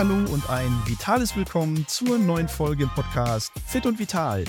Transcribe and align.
Hallo 0.00 0.14
und 0.32 0.48
ein 0.48 0.74
vitales 0.86 1.36
Willkommen 1.36 1.86
zur 1.86 2.18
neuen 2.18 2.48
Folge 2.48 2.84
im 2.84 2.88
Podcast 2.88 3.52
Fit 3.66 3.84
und 3.84 3.98
Vital. 3.98 4.46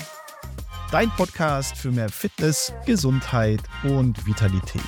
Dein 0.90 1.10
Podcast 1.10 1.76
für 1.76 1.90
mehr 1.90 2.08
Fitness, 2.08 2.72
Gesundheit 2.86 3.60
und 3.84 4.26
Vitalität. 4.26 4.80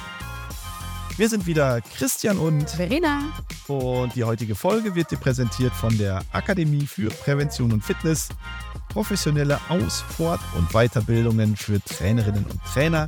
Wir 1.18 1.28
sind 1.28 1.44
wieder 1.44 1.82
Christian 1.82 2.38
und 2.38 2.70
Verena. 2.70 3.24
Und 3.68 4.14
die 4.14 4.24
heutige 4.24 4.54
Folge 4.54 4.94
wird 4.94 5.10
dir 5.10 5.18
präsentiert 5.18 5.74
von 5.74 5.98
der 5.98 6.22
Akademie 6.32 6.86
für 6.86 7.10
Prävention 7.10 7.70
und 7.70 7.84
Fitness. 7.84 8.30
Professionelle 8.88 9.60
Aus-, 9.68 10.00
Fort- 10.00 10.40
und 10.56 10.70
Weiterbildungen 10.72 11.56
für 11.56 11.78
Trainerinnen 11.84 12.46
und 12.46 12.64
Trainer, 12.72 13.06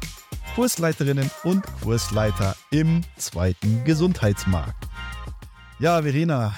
Kursleiterinnen 0.55 1.31
und 1.45 1.65
Kursleiter 1.83 2.55
im 2.71 3.01
zweiten 3.17 3.83
Gesundheitsmarkt. 3.85 4.87
Ja, 5.79 6.03
Verena, 6.03 6.53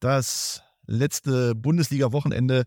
das 0.00 0.62
letzte 0.86 1.54
Bundesliga-Wochenende 1.54 2.64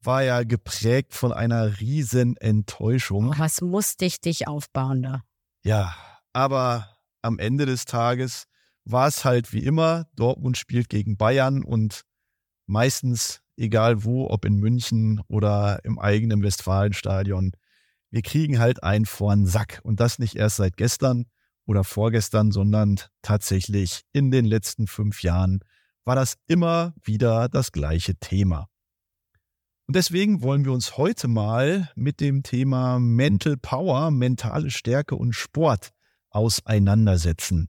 war 0.00 0.22
ja 0.22 0.42
geprägt 0.44 1.14
von 1.14 1.32
einer 1.32 1.80
riesen 1.80 2.36
Enttäuschung. 2.36 3.30
Oh, 3.30 3.38
was 3.38 3.60
musste 3.60 4.04
ich 4.04 4.20
dich 4.20 4.46
aufbauen 4.46 5.02
da? 5.02 5.22
Ja, 5.62 5.94
aber 6.32 6.96
am 7.22 7.38
Ende 7.38 7.66
des 7.66 7.86
Tages 7.86 8.44
war 8.84 9.08
es 9.08 9.24
halt 9.24 9.52
wie 9.52 9.64
immer, 9.64 10.06
Dortmund 10.14 10.56
spielt 10.56 10.88
gegen 10.88 11.16
Bayern 11.16 11.64
und 11.64 12.02
meistens, 12.66 13.40
egal 13.56 14.04
wo, 14.04 14.28
ob 14.30 14.44
in 14.44 14.56
München 14.56 15.20
oder 15.28 15.80
im 15.84 15.98
eigenen 15.98 16.42
Westfalenstadion, 16.42 17.52
wir 18.10 18.22
kriegen 18.22 18.58
halt 18.58 18.82
einen 18.84 19.06
vorn 19.06 19.46
Sack. 19.46 19.80
Und 19.82 19.98
das 19.98 20.18
nicht 20.18 20.36
erst 20.36 20.56
seit 20.56 20.76
gestern 20.76 21.26
oder 21.66 21.82
vorgestern, 21.82 22.52
sondern 22.52 23.00
tatsächlich 23.22 24.02
in 24.12 24.30
den 24.30 24.44
letzten 24.44 24.86
fünf 24.86 25.22
Jahren 25.22 25.60
war 26.06 26.14
das 26.14 26.36
immer 26.46 26.94
wieder 27.02 27.48
das 27.48 27.72
gleiche 27.72 28.14
Thema. 28.14 28.68
Und 29.88 29.96
deswegen 29.96 30.42
wollen 30.42 30.64
wir 30.64 30.72
uns 30.72 30.96
heute 30.96 31.28
mal 31.28 31.90
mit 31.94 32.20
dem 32.20 32.42
Thema 32.42 32.98
Mental 32.98 33.56
Power, 33.56 34.10
mentale 34.10 34.70
Stärke 34.70 35.16
und 35.16 35.32
Sport 35.34 35.90
auseinandersetzen. 36.30 37.68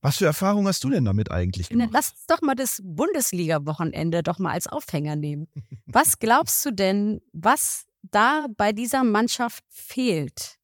Was 0.00 0.18
für 0.18 0.26
Erfahrungen 0.26 0.66
hast 0.66 0.84
du 0.84 0.90
denn 0.90 1.04
damit 1.04 1.30
eigentlich 1.30 1.68
gemacht? 1.68 1.90
Lass 1.92 2.10
uns 2.10 2.26
doch 2.26 2.42
mal 2.42 2.54
das 2.54 2.80
Bundesliga-Wochenende 2.82 4.22
doch 4.22 4.38
mal 4.38 4.52
als 4.52 4.66
Aufhänger 4.66 5.16
nehmen. 5.16 5.48
Was 5.86 6.18
glaubst 6.18 6.64
du 6.64 6.70
denn, 6.70 7.20
was 7.32 7.86
da 8.02 8.46
bei 8.56 8.72
dieser 8.72 9.04
Mannschaft 9.04 9.64
fehlt? 9.68 10.58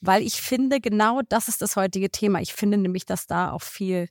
Weil 0.00 0.22
ich 0.22 0.42
finde, 0.42 0.80
genau 0.80 1.20
das 1.28 1.48
ist 1.48 1.62
das 1.62 1.76
heutige 1.76 2.10
Thema. 2.10 2.40
Ich 2.40 2.52
finde 2.54 2.76
nämlich, 2.76 3.06
dass 3.06 3.26
da 3.26 3.52
auch 3.52 3.62
viel 3.62 4.08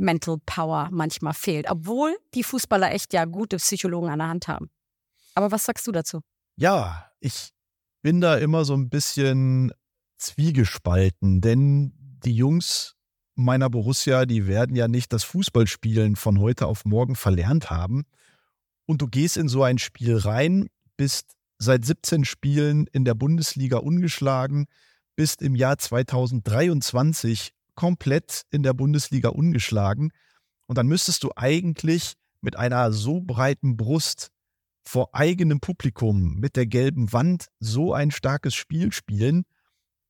Mental 0.00 0.38
Power 0.46 0.88
manchmal 0.90 1.34
fehlt, 1.34 1.70
obwohl 1.70 2.16
die 2.34 2.42
Fußballer 2.42 2.92
echt 2.92 3.12
ja 3.12 3.24
gute 3.24 3.58
Psychologen 3.58 4.08
an 4.08 4.18
der 4.18 4.28
Hand 4.28 4.48
haben. 4.48 4.70
Aber 5.34 5.52
was 5.52 5.64
sagst 5.64 5.86
du 5.86 5.92
dazu? 5.92 6.20
Ja, 6.56 7.10
ich 7.20 7.50
bin 8.02 8.20
da 8.20 8.36
immer 8.36 8.64
so 8.64 8.74
ein 8.74 8.88
bisschen 8.88 9.72
zwiegespalten, 10.18 11.40
denn 11.40 11.92
die 12.24 12.34
Jungs 12.34 12.96
meiner 13.34 13.70
Borussia, 13.70 14.26
die 14.26 14.46
werden 14.46 14.76
ja 14.76 14.88
nicht 14.88 15.12
das 15.12 15.24
Fußballspielen 15.24 16.16
von 16.16 16.40
heute 16.40 16.66
auf 16.66 16.84
morgen 16.84 17.16
verlernt 17.16 17.70
haben. 17.70 18.04
Und 18.86 19.02
du 19.02 19.06
gehst 19.06 19.36
in 19.36 19.48
so 19.48 19.62
ein 19.62 19.78
Spiel 19.78 20.16
rein, 20.16 20.68
bist 20.96 21.36
seit 21.58 21.84
17 21.84 22.24
Spielen 22.24 22.86
in 22.88 23.04
der 23.04 23.14
Bundesliga 23.14 23.78
ungeschlagen, 23.78 24.66
bist 25.16 25.42
im 25.42 25.54
Jahr 25.54 25.78
2023 25.78 27.52
komplett 27.80 28.42
in 28.50 28.62
der 28.62 28.74
Bundesliga 28.74 29.30
ungeschlagen. 29.30 30.12
Und 30.66 30.76
dann 30.76 30.86
müsstest 30.86 31.24
du 31.24 31.30
eigentlich 31.34 32.12
mit 32.42 32.54
einer 32.54 32.92
so 32.92 33.22
breiten 33.22 33.78
Brust 33.78 34.28
vor 34.84 35.14
eigenem 35.14 35.60
Publikum 35.60 36.34
mit 36.34 36.56
der 36.56 36.66
gelben 36.66 37.10
Wand 37.14 37.46
so 37.58 37.94
ein 37.94 38.10
starkes 38.10 38.54
Spiel 38.54 38.92
spielen. 38.92 39.44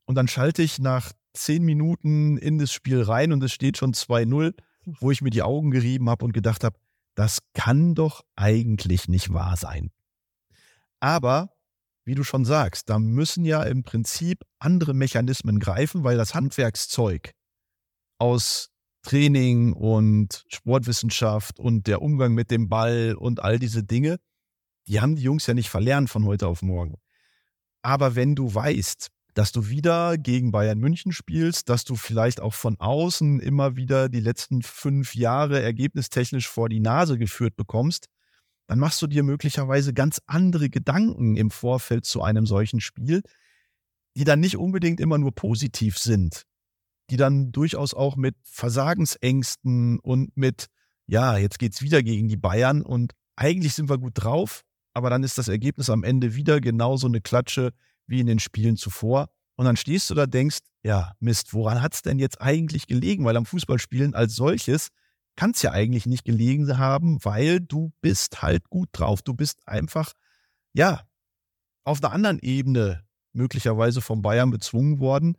Und 0.05 0.17
dann 0.17 0.27
schalte 0.27 0.63
ich 0.63 0.81
nach 0.81 1.13
zehn 1.33 1.63
Minuten 1.63 2.39
in 2.39 2.59
das 2.59 2.73
Spiel 2.73 3.03
rein 3.03 3.31
und 3.31 3.41
es 3.45 3.53
steht 3.53 3.79
schon 3.79 3.95
2-0, 3.95 4.53
wo 4.85 5.13
ich 5.13 5.23
mir 5.23 5.31
die 5.31 5.43
Augen 5.43 5.71
gerieben 5.71 6.11
habe 6.11 6.25
und 6.25 6.33
gedacht 6.33 6.65
habe, 6.65 6.77
das 7.15 7.39
kann 7.55 7.95
doch 7.95 8.25
eigentlich 8.35 9.07
nicht 9.07 9.33
wahr 9.33 9.57
sein. 9.57 9.93
Aber, 10.99 11.53
wie 12.05 12.17
du 12.17 12.25
schon 12.25 12.45
sagst, 12.45 12.91
da 12.91 12.99
müssen 12.99 13.45
ja 13.45 13.63
im 13.63 13.85
Prinzip 13.85 14.45
andere 14.59 14.93
Mechanismen 14.93 15.61
greifen, 15.61 16.03
weil 16.03 16.17
das 16.17 16.35
Handwerkszeug 16.35 17.31
aus 18.21 18.71
Training 19.03 19.73
und 19.73 20.45
Sportwissenschaft 20.49 21.59
und 21.59 21.87
der 21.87 22.03
Umgang 22.03 22.35
mit 22.35 22.51
dem 22.51 22.69
Ball 22.69 23.15
und 23.19 23.43
all 23.43 23.59
diese 23.59 23.83
Dinge, 23.83 24.19
die 24.87 25.01
haben 25.01 25.17
die 25.17 25.23
Jungs 25.23 25.47
ja 25.47 25.55
nicht 25.55 25.71
verlernt 25.71 26.11
von 26.11 26.25
heute 26.27 26.47
auf 26.47 26.63
morgen. 26.63 26.97
Aber 27.83 28.15
wenn 28.15 28.35
du 28.35 28.55
weißt, 28.55 29.09
dass 29.35 29.53
du 29.53 29.69
wieder 29.69 30.19
gegen 30.19 30.51
Bayern 30.51 30.79
München 30.79 31.13
spielst, 31.13 31.69
dass 31.69 31.85
du 31.85 31.95
vielleicht 31.97 32.41
auch 32.41 32.53
von 32.53 32.79
außen 32.79 33.41
immer 33.41 33.77
wieder 33.77 34.09
die 34.09 34.21
letzten 34.21 34.63
fünf 34.63 35.15
Jahre 35.15 35.63
ergebnistechnisch 35.63 36.49
vor 36.49 36.69
die 36.69 36.81
Nase 36.81 37.17
geführt 37.17 37.57
bekommst, 37.57 38.07
dann 38.67 38.79
machst 38.79 39.01
du 39.01 39.07
dir 39.07 39.23
möglicherweise 39.23 39.95
ganz 39.95 40.21
andere 40.27 40.69
Gedanken 40.69 41.37
im 41.37 41.51
Vorfeld 41.51 42.05
zu 42.05 42.23
einem 42.23 42.45
solchen 42.47 42.81
Spiel, 42.81 43.23
die 44.17 44.25
dann 44.25 44.41
nicht 44.41 44.57
unbedingt 44.57 45.01
immer 45.01 45.19
nur 45.19 45.35
positiv 45.35 45.97
sind, 45.99 46.45
die 47.11 47.17
dann 47.17 47.53
durchaus 47.53 47.95
auch 47.95 48.17
mit 48.17 48.37
Versagensängsten 48.45 49.99
und 49.99 50.37
mit, 50.37 50.67
ja, 51.07 51.37
jetzt 51.37 51.59
geht's 51.59 51.83
wieder 51.83 52.03
gegen 52.03 52.29
die 52.29 52.37
Bayern 52.37 52.83
und 52.83 53.13
eigentlich 53.37 53.75
sind 53.75 53.89
wir 53.89 53.99
gut 53.99 54.13
drauf, 54.15 54.63
aber 54.95 55.11
dann 55.11 55.23
ist 55.23 55.39
das 55.39 55.49
Ergebnis 55.49 55.91
am 55.91 56.05
Ende 56.05 56.35
wieder 56.35 56.61
genauso 56.61 57.07
eine 57.07 57.21
Klatsche 57.21 57.73
wie 58.07 58.21
in 58.21 58.27
den 58.27 58.39
Spielen 58.39 58.77
zuvor. 58.77 59.29
Und 59.57 59.67
dann 59.67 59.77
stehst 59.77 60.09
du 60.11 60.15
da, 60.15 60.27
denkst, 60.27 60.59
ja, 60.83 61.13
Mist, 61.21 61.53
woran 61.53 61.83
hat 61.83 61.95
es 61.95 62.03
denn 62.03 62.19
jetzt 62.19 62.41
eigentlich 62.41 62.87
gelegen? 62.87 63.25
Weil 63.25 63.37
am 63.37 63.47
Fußballspielen 63.47 64.15
als 64.15 64.35
solches 64.35 64.89
kann 65.37 65.51
es 65.53 65.63
ja 65.63 65.73
eigentlich 65.73 66.07
nicht 66.07 66.25
gelegen 66.25 66.79
haben, 66.79 67.25
weil 67.25 67.61
du 67.61 67.93
bist 68.01 68.43
halt 68.43 68.69
gut 68.69 68.89
drauf. 68.93 69.23
Du 69.23 69.35
bist 69.35 69.67
einfach, 69.67 70.13
ja, 70.73 71.03
auf 71.85 72.03
einer 72.03 72.13
anderen 72.13 72.39
Ebene 72.41 73.05
möglicherweise 73.33 74.01
vom 74.01 74.23
Bayern 74.23 74.51
bezwungen 74.51 74.99
worden. 74.99 75.37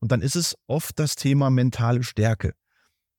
Und 0.00 0.12
dann 0.12 0.20
ist 0.20 0.36
es 0.36 0.56
oft 0.66 0.98
das 0.98 1.16
Thema 1.16 1.50
mentale 1.50 2.02
Stärke. 2.02 2.54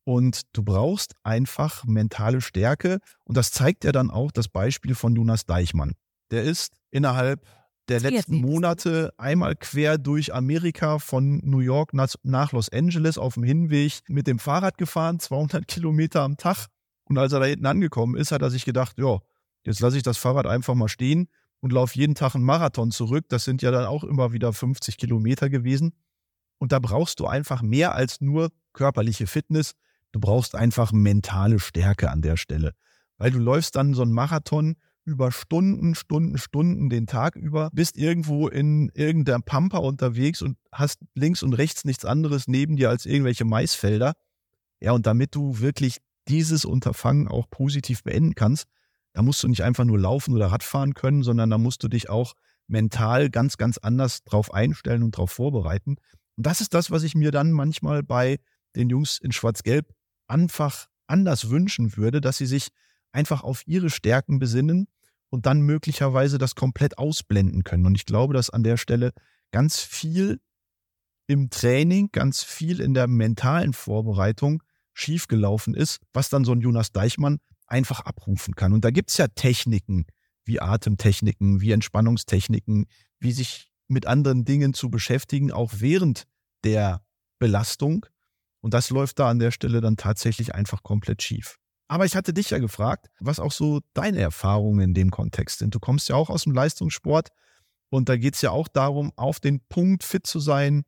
Und 0.04 0.42
du 0.54 0.64
brauchst 0.64 1.14
einfach 1.24 1.86
mentale 1.86 2.42
Stärke. 2.42 3.00
Und 3.26 3.38
das 3.38 3.52
zeigt 3.52 3.84
ja 3.84 3.92
dann 3.92 4.10
auch 4.10 4.32
das 4.32 4.48
Beispiel 4.48 4.96
von 4.96 5.16
Jonas 5.16 5.46
Deichmann. 5.46 5.94
Der 6.32 6.44
ist 6.44 6.74
innerhalb 6.90 7.46
der 7.90 8.00
letzten 8.00 8.36
Monate 8.42 9.14
einmal 9.18 9.56
quer 9.56 9.98
durch 9.98 10.34
Amerika 10.34 11.00
von 11.00 11.40
New 11.44 11.60
York 11.60 11.94
nach 11.94 12.52
Los 12.52 12.70
Angeles 12.70 13.18
auf 13.18 13.34
dem 13.34 13.44
Hinweg 13.44 14.02
mit 14.08 14.28
dem 14.28 14.40
Fahrrad 14.40 14.78
gefahren, 14.78 15.20
200 15.20 15.68
Kilometer 15.68 16.22
am 16.22 16.38
Tag. 16.38 16.68
Und 17.06 17.18
als 17.18 17.34
er 17.34 17.40
da 17.40 17.46
hinten 17.48 17.66
angekommen 17.66 18.16
ist, 18.16 18.32
hat 18.32 18.44
er 18.44 18.52
sich 18.52 18.66
gedacht, 18.66 18.98
ja, 19.00 19.20
jetzt 19.66 19.80
lasse 19.80 19.98
ich 19.98 20.04
das 20.04 20.18
Fahrrad 20.20 20.46
einfach 20.46 20.76
mal 20.76 20.88
stehen 20.88 21.30
und 21.62 21.74
laufe 21.74 21.98
jeden 21.98 22.16
Tag 22.16 22.36
einen 22.36 22.44
Marathon 22.44 22.92
zurück. 22.92 23.26
Das 23.30 23.44
sind 23.44 23.62
ja 23.64 23.72
dann 23.72 23.86
auch 23.86 24.04
immer 24.04 24.32
wieder 24.32 24.54
50 24.54 24.98
Kilometer 24.98 25.50
gewesen. 25.50 25.94
Und 26.60 26.72
da 26.72 26.80
brauchst 26.80 27.20
du 27.20 27.26
einfach 27.26 27.62
mehr 27.62 27.96
als 27.96 28.22
nur 28.22 28.50
körperliche 28.74 29.28
Fitness. 29.28 29.74
Du 30.12 30.20
brauchst 30.20 30.56
einfach 30.56 30.92
mentale 30.92 31.60
Stärke 31.60 32.12
an 32.12 32.22
der 32.22 32.38
Stelle. 32.38 32.74
Weil 33.18 33.32
du 33.32 33.40
läufst 33.40 33.76
dann 33.76 33.94
so 33.94 34.04
einen 34.04 34.14
Marathon 34.14 34.76
über 35.06 35.32
Stunden, 35.32 35.96
Stunden, 35.96 36.38
Stunden 36.38 36.90
den 36.90 37.08
Tag 37.08 37.36
über, 37.36 37.70
bist 37.74 37.98
irgendwo 37.98 38.48
in 38.48 38.92
irgendeiner 38.94 39.42
Pampa 39.42 39.80
unterwegs 39.80 40.42
und 40.42 40.58
hast 40.72 41.00
links 41.16 41.42
und 41.42 41.54
rechts 41.54 41.84
nichts 41.84 42.06
anderes 42.06 42.48
neben 42.48 42.76
dir 42.76 42.90
als 42.90 43.06
irgendwelche 43.06 43.46
Maisfelder. 43.46 44.14
Ja, 44.80 44.92
und 44.92 45.08
damit 45.08 45.36
du 45.36 45.60
wirklich 45.60 45.98
dieses 46.28 46.64
Unterfangen 46.64 47.28
auch 47.28 47.50
positiv 47.50 48.04
beenden 48.04 48.36
kannst, 48.36 48.68
da 49.14 49.24
musst 49.24 49.42
du 49.42 49.48
nicht 49.48 49.64
einfach 49.64 49.86
nur 49.86 50.00
laufen 50.00 50.36
oder 50.36 50.48
Radfahren 50.48 50.94
können, 50.94 51.24
sondern 51.24 51.50
da 51.50 51.58
musst 51.58 51.84
du 51.84 51.88
dich 51.88 52.10
auch 52.10 52.36
mental 52.68 53.30
ganz, 53.30 53.58
ganz 53.58 53.80
anders 53.80 54.24
drauf 54.24 54.54
einstellen 54.54 55.02
und 55.02 55.18
drauf 55.18 55.32
vorbereiten. 55.32 55.96
Und 56.40 56.46
das 56.46 56.62
ist 56.62 56.74
das, 56.74 56.90
was 56.90 57.04
ich 57.04 57.16
mir 57.16 57.32
dann 57.32 57.52
manchmal 57.52 58.02
bei 58.02 58.40
den 58.74 58.90
Jungs 58.90 59.18
in 59.18 59.34
Schwarz-Gelb 59.34 59.94
einfach 60.30 60.88
anders 61.06 61.50
wünschen 61.50 61.98
würde, 61.98 62.22
dass 62.22 62.38
sie 62.38 62.46
sich 62.46 62.70
einfach 63.12 63.44
auf 63.44 63.68
ihre 63.68 63.90
Stärken 63.90 64.40
besinnen 64.40 64.88
und 65.30 65.46
dann 65.46 65.60
möglicherweise 65.60 66.38
das 66.38 66.56
komplett 66.56 66.98
ausblenden 66.98 67.66
können. 67.66 67.86
Und 67.86 67.96
ich 67.96 68.06
glaube, 68.06 68.34
dass 68.34 68.50
an 68.50 68.64
der 68.64 68.78
Stelle 68.78 69.12
ganz 69.52 69.82
viel 69.82 70.40
im 71.28 71.50
Training, 71.50 72.08
ganz 72.14 72.42
viel 72.42 72.80
in 72.80 72.94
der 72.94 73.08
mentalen 73.08 73.74
Vorbereitung 73.74 74.64
schiefgelaufen 74.94 75.74
ist, 75.74 76.00
was 76.14 76.30
dann 76.30 76.46
so 76.46 76.54
ein 76.54 76.62
Jonas 76.62 76.94
Deichmann 76.94 77.40
einfach 77.68 78.00
abrufen 78.00 78.56
kann. 78.56 78.72
Und 78.72 78.86
da 78.86 78.92
gibt's 78.92 79.18
ja 79.18 79.28
Techniken 79.28 80.06
wie 80.46 80.62
Atemtechniken, 80.62 81.60
wie 81.60 81.74
Entspannungstechniken, 81.74 82.86
wie 83.20 83.34
sich 83.34 83.74
mit 83.90 84.06
anderen 84.06 84.46
Dingen 84.46 84.74
zu 84.74 84.90
beschäftigen, 84.90 85.52
auch 85.52 85.74
während 85.80 86.29
der 86.64 87.04
Belastung. 87.40 88.06
Und 88.62 88.74
das 88.74 88.90
läuft 88.90 89.20
da 89.20 89.30
an 89.30 89.40
der 89.40 89.52
Stelle 89.52 89.82
dann 89.82 89.98
tatsächlich 89.98 90.54
einfach 90.54 90.84
komplett 90.84 91.24
schief. 91.24 91.58
Aber 91.88 92.06
ich 92.06 92.16
hatte 92.16 92.34
dich 92.34 92.52
ja 92.52 92.60
gefragt, 92.60 93.10
was 93.20 93.40
auch 93.40 93.52
so 93.52 93.80
deine 93.94 94.20
Erfahrungen 94.20 94.82
in 94.82 94.94
dem 94.94 95.10
Kontext 95.10 95.60
sind. 95.60 95.74
Du 95.74 95.80
kommst 95.80 96.08
ja 96.10 96.16
auch 96.16 96.30
aus 96.30 96.44
dem 96.44 96.54
Leistungssport 96.54 97.30
und 97.90 98.10
da 98.10 98.18
geht 98.18 98.36
es 98.36 98.42
ja 98.42 98.52
auch 98.52 98.68
darum, 98.68 99.12
auf 99.16 99.40
den 99.40 99.62
Punkt 99.70 100.04
fit 100.04 100.28
zu 100.28 100.40
sein, 100.40 100.84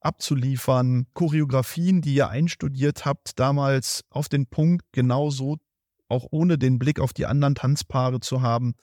abzuliefern, 0.00 1.06
Choreografien, 1.12 2.00
die 2.00 2.14
ihr 2.14 2.30
einstudiert 2.30 3.04
habt, 3.04 3.38
damals 3.38 4.04
auf 4.10 4.28
den 4.28 4.46
Punkt 4.46 4.86
genauso, 4.92 5.58
auch 6.08 6.26
ohne 6.30 6.56
den 6.56 6.78
Blick 6.78 7.00
auf 7.00 7.12
die 7.12 7.26
anderen 7.26 7.54
Tanzpaare 7.54 8.20
zu 8.20 8.40
haben. 8.40 8.74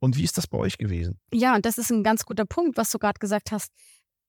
Und 0.00 0.16
wie 0.16 0.24
ist 0.24 0.38
das 0.38 0.48
bei 0.48 0.58
euch 0.58 0.78
gewesen? 0.78 1.20
Ja, 1.32 1.54
und 1.54 1.64
das 1.64 1.78
ist 1.78 1.92
ein 1.92 2.02
ganz 2.02 2.24
guter 2.24 2.46
Punkt, 2.46 2.76
was 2.76 2.90
du 2.90 2.98
gerade 2.98 3.20
gesagt 3.20 3.52
hast. 3.52 3.70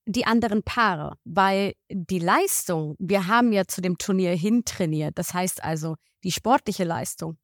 Die 0.06 0.26
anderen 0.26 0.64
Paare, 0.64 1.18
weil 1.24 1.74
die 1.90 2.20
Leistung, 2.20 2.96
wir 3.00 3.28
haben 3.28 3.54
ja 3.54 3.66
zu 3.66 3.82
dem 3.82 3.98
Turnier 3.98 4.36
hin 4.36 4.66
trainiert. 4.66 5.18
Das 5.18 5.34
heißt 5.34 5.64
also, 5.64 5.96
die 6.24 6.32
sportliche 6.32 6.84
Leistung, 6.84 7.38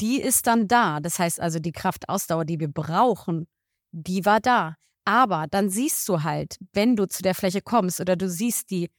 die 0.00 0.20
ist 0.20 0.46
dann 0.46 0.68
da. 0.68 1.00
Das 1.00 1.18
heißt 1.18 1.40
also, 1.40 1.58
die 1.58 1.72
Kraftausdauer, 1.72 2.44
die 2.44 2.60
wir 2.60 2.68
brauchen, 2.68 3.48
die 3.92 4.24
war 4.24 4.40
da. 4.40 4.76
Aber 5.04 5.46
dann 5.50 5.70
siehst 5.70 6.08
du 6.08 6.22
halt, 6.22 6.56
wenn 6.72 6.94
du 6.94 7.06
zu 7.08 7.22
der 7.22 7.34
Fläche 7.34 7.60
kommst 7.60 8.00
oder 8.00 8.16
du 8.16 8.28
siehst 8.28 8.70
die, 8.70 8.90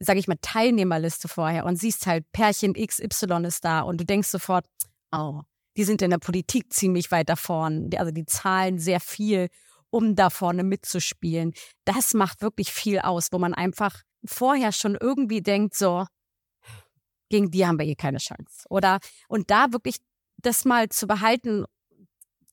sag 0.00 0.16
ich 0.16 0.26
mal, 0.26 0.38
Teilnehmerliste 0.40 1.28
vorher 1.28 1.64
und 1.66 1.76
siehst 1.76 2.06
halt, 2.06 2.24
Pärchen 2.32 2.74
XY 2.74 3.44
ist 3.46 3.64
da 3.64 3.82
und 3.82 4.00
du 4.00 4.04
denkst 4.04 4.28
sofort, 4.28 4.66
oh, 5.12 5.42
die 5.76 5.84
sind 5.84 6.02
in 6.02 6.10
der 6.10 6.18
Politik 6.18 6.72
ziemlich 6.72 7.10
weit 7.10 7.28
da 7.28 7.36
vorne. 7.36 7.88
Also 7.96 8.10
die 8.10 8.26
zahlen 8.26 8.78
sehr 8.78 9.00
viel, 9.00 9.48
um 9.90 10.14
da 10.14 10.30
vorne 10.30 10.64
mitzuspielen. 10.64 11.52
Das 11.84 12.14
macht 12.14 12.42
wirklich 12.42 12.72
viel 12.72 13.00
aus, 13.00 13.28
wo 13.32 13.38
man 13.38 13.54
einfach 13.54 14.02
vorher 14.24 14.72
schon 14.72 14.96
irgendwie 15.00 15.42
denkt, 15.42 15.74
so, 15.74 16.06
gegen 17.28 17.50
die 17.50 17.66
haben 17.66 17.78
wir 17.78 17.86
eh 17.86 17.94
keine 17.94 18.18
Chance. 18.18 18.66
Oder, 18.68 18.98
und 19.28 19.50
da 19.50 19.72
wirklich 19.72 19.96
das 20.38 20.64
mal 20.64 20.88
zu 20.88 21.06
behalten, 21.06 21.64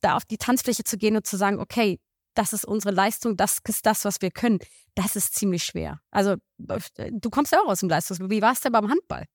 da 0.01 0.15
auf 0.15 0.25
die 0.25 0.37
Tanzfläche 0.37 0.83
zu 0.83 0.97
gehen 0.97 1.15
und 1.15 1.25
zu 1.25 1.37
sagen, 1.37 1.59
okay, 1.59 1.99
das 2.35 2.53
ist 2.53 2.65
unsere 2.65 2.93
Leistung, 2.93 3.35
das 3.35 3.57
ist 3.67 3.85
das, 3.85 4.05
was 4.05 4.21
wir 4.21 4.29
können, 4.29 4.59
das 4.93 5.15
ist 5.15 5.33
ziemlich 5.33 5.63
schwer. 5.63 5.99
Also, 6.11 6.35
du 6.57 7.29
kommst 7.31 7.51
ja 7.51 7.59
auch 7.61 7.69
aus 7.69 7.79
dem 7.79 7.89
Leistungssport. 7.89 8.29
Wie 8.29 8.41
war 8.41 8.53
es 8.53 8.61
denn 8.61 8.71
beim 8.71 8.89
Handball? 8.89 9.25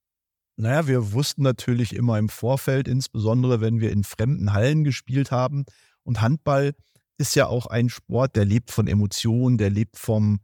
Naja, 0.57 0.87
wir 0.87 1.13
wussten 1.13 1.43
natürlich 1.43 1.95
immer 1.95 2.19
im 2.19 2.29
Vorfeld, 2.29 2.87
insbesondere 2.87 3.61
wenn 3.61 3.81
wir 3.81 3.91
in 3.91 4.05
fremden 4.05 4.53
Hallen 4.53 4.85
gespielt 4.85 5.31
haben. 5.31 5.65
Und 6.05 6.21
Handball 6.21 6.75
ist 7.19 7.37
ja 7.37 7.47
auch 7.47 7.67
ein 7.67 7.89
Sport, 7.89 8.37
der 8.37 8.45
lebt 8.45 8.71
von 8.71 8.87
Emotionen, 8.87 9.59
der 9.59 9.71
lebt 9.71 9.99
vom, 9.99 10.41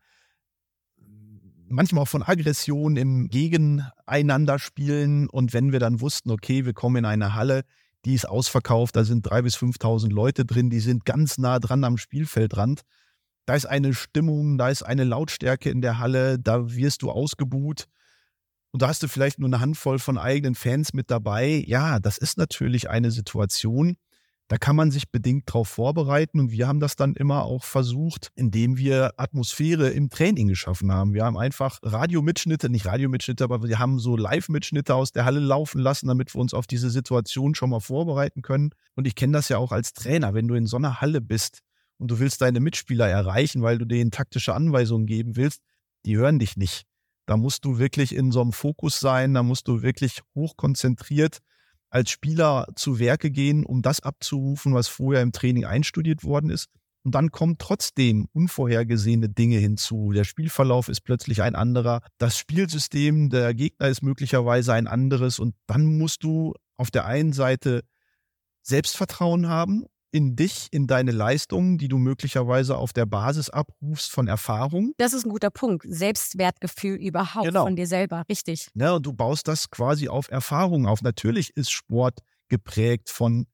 manchmal 1.68 2.02
auch 2.02 2.08
von 2.08 2.22
Aggression 2.22 2.96
im 2.96 3.28
Gegeneinanderspielen. 3.28 5.28
Und 5.28 5.52
wenn 5.52 5.72
wir 5.72 5.80
dann 5.80 6.00
wussten, 6.00 6.30
okay, 6.30 6.66
wir 6.66 6.74
kommen 6.74 6.96
in 6.96 7.04
eine 7.04 7.34
Halle, 7.34 7.64
die 8.04 8.14
ist 8.14 8.28
ausverkauft, 8.28 8.96
da 8.96 9.04
sind 9.04 9.22
drei 9.22 9.42
bis 9.42 9.56
5.000 9.56 10.10
Leute 10.10 10.44
drin, 10.44 10.70
die 10.70 10.80
sind 10.80 11.04
ganz 11.04 11.38
nah 11.38 11.58
dran 11.58 11.84
am 11.84 11.98
Spielfeldrand. 11.98 12.82
Da 13.46 13.54
ist 13.54 13.66
eine 13.66 13.94
Stimmung, 13.94 14.58
da 14.58 14.68
ist 14.68 14.82
eine 14.82 15.04
Lautstärke 15.04 15.70
in 15.70 15.80
der 15.80 15.98
Halle, 15.98 16.38
da 16.38 16.74
wirst 16.74 17.02
du 17.02 17.10
ausgebuht. 17.10 17.86
Und 18.70 18.82
da 18.82 18.88
hast 18.88 19.02
du 19.02 19.08
vielleicht 19.08 19.38
nur 19.38 19.48
eine 19.48 19.60
Handvoll 19.60 19.98
von 19.98 20.18
eigenen 20.18 20.54
Fans 20.54 20.92
mit 20.92 21.10
dabei. 21.10 21.64
Ja, 21.66 21.98
das 21.98 22.18
ist 22.18 22.36
natürlich 22.36 22.90
eine 22.90 23.10
Situation, 23.10 23.96
da 24.48 24.56
kann 24.56 24.76
man 24.76 24.90
sich 24.90 25.10
bedingt 25.10 25.48
darauf 25.48 25.68
vorbereiten. 25.68 26.40
Und 26.40 26.50
wir 26.50 26.66
haben 26.66 26.80
das 26.80 26.96
dann 26.96 27.14
immer 27.14 27.44
auch 27.44 27.64
versucht, 27.64 28.30
indem 28.34 28.78
wir 28.78 29.12
Atmosphäre 29.18 29.90
im 29.90 30.08
Training 30.08 30.48
geschaffen 30.48 30.90
haben. 30.90 31.12
Wir 31.12 31.24
haben 31.24 31.36
einfach 31.36 31.78
Radiomitschnitte, 31.82 32.70
nicht 32.70 32.86
Radiomitschnitte, 32.86 33.44
aber 33.44 33.62
wir 33.62 33.78
haben 33.78 33.98
so 33.98 34.16
Live-Mitschnitte 34.16 34.94
aus 34.94 35.12
der 35.12 35.26
Halle 35.26 35.40
laufen 35.40 35.80
lassen, 35.80 36.08
damit 36.08 36.34
wir 36.34 36.40
uns 36.40 36.54
auf 36.54 36.66
diese 36.66 36.88
Situation 36.88 37.54
schon 37.54 37.68
mal 37.70 37.80
vorbereiten 37.80 38.40
können. 38.40 38.70
Und 38.94 39.06
ich 39.06 39.14
kenne 39.14 39.34
das 39.34 39.50
ja 39.50 39.58
auch 39.58 39.70
als 39.70 39.92
Trainer, 39.92 40.32
wenn 40.32 40.48
du 40.48 40.54
in 40.54 40.66
so 40.66 40.78
einer 40.78 41.02
Halle 41.02 41.20
bist 41.20 41.60
und 41.98 42.10
du 42.10 42.18
willst 42.18 42.40
deine 42.40 42.60
Mitspieler 42.60 43.06
erreichen, 43.06 43.60
weil 43.62 43.76
du 43.76 43.84
denen 43.84 44.10
taktische 44.10 44.54
Anweisungen 44.54 45.06
geben 45.06 45.36
willst, 45.36 45.60
die 46.06 46.16
hören 46.16 46.38
dich 46.38 46.56
nicht. 46.56 46.84
Da 47.26 47.36
musst 47.36 47.66
du 47.66 47.78
wirklich 47.78 48.14
in 48.14 48.32
so 48.32 48.40
einem 48.40 48.52
Fokus 48.52 48.98
sein, 48.98 49.34
da 49.34 49.42
musst 49.42 49.68
du 49.68 49.82
wirklich 49.82 50.22
hochkonzentriert 50.34 51.40
als 51.90 52.10
Spieler 52.10 52.66
zu 52.74 52.98
Werke 52.98 53.30
gehen, 53.30 53.64
um 53.64 53.82
das 53.82 54.00
abzurufen, 54.00 54.74
was 54.74 54.88
vorher 54.88 55.22
im 55.22 55.32
Training 55.32 55.64
einstudiert 55.64 56.24
worden 56.24 56.50
ist. 56.50 56.68
Und 57.04 57.14
dann 57.14 57.30
kommen 57.30 57.56
trotzdem 57.58 58.28
unvorhergesehene 58.32 59.28
Dinge 59.28 59.56
hinzu. 59.58 60.12
Der 60.12 60.24
Spielverlauf 60.24 60.88
ist 60.88 61.02
plötzlich 61.02 61.42
ein 61.42 61.54
anderer. 61.54 62.00
Das 62.18 62.36
Spielsystem 62.36 63.30
der 63.30 63.54
Gegner 63.54 63.88
ist 63.88 64.02
möglicherweise 64.02 64.74
ein 64.74 64.86
anderes. 64.86 65.38
Und 65.38 65.54
dann 65.66 65.96
musst 65.96 66.24
du 66.24 66.54
auf 66.76 66.90
der 66.90 67.06
einen 67.06 67.32
Seite 67.32 67.82
Selbstvertrauen 68.62 69.48
haben 69.48 69.86
in 70.10 70.36
dich, 70.36 70.68
in 70.70 70.86
deine 70.86 71.10
Leistungen, 71.10 71.78
die 71.78 71.88
du 71.88 71.98
möglicherweise 71.98 72.76
auf 72.76 72.92
der 72.92 73.06
Basis 73.06 73.50
abrufst 73.50 74.10
von 74.10 74.26
Erfahrung. 74.26 74.92
Das 74.96 75.12
ist 75.12 75.26
ein 75.26 75.30
guter 75.30 75.50
Punkt. 75.50 75.84
Selbstwertgefühl 75.86 76.96
überhaupt 76.96 77.46
genau. 77.46 77.64
von 77.64 77.76
dir 77.76 77.86
selber, 77.86 78.24
richtig. 78.28 78.68
Ja, 78.74 78.92
und 78.92 79.04
du 79.04 79.12
baust 79.12 79.48
das 79.48 79.70
quasi 79.70 80.08
auf 80.08 80.30
Erfahrung 80.30 80.86
auf. 80.86 81.02
Natürlich 81.02 81.56
ist 81.56 81.70
Sport 81.70 82.20
geprägt 82.48 83.10
von 83.10 83.46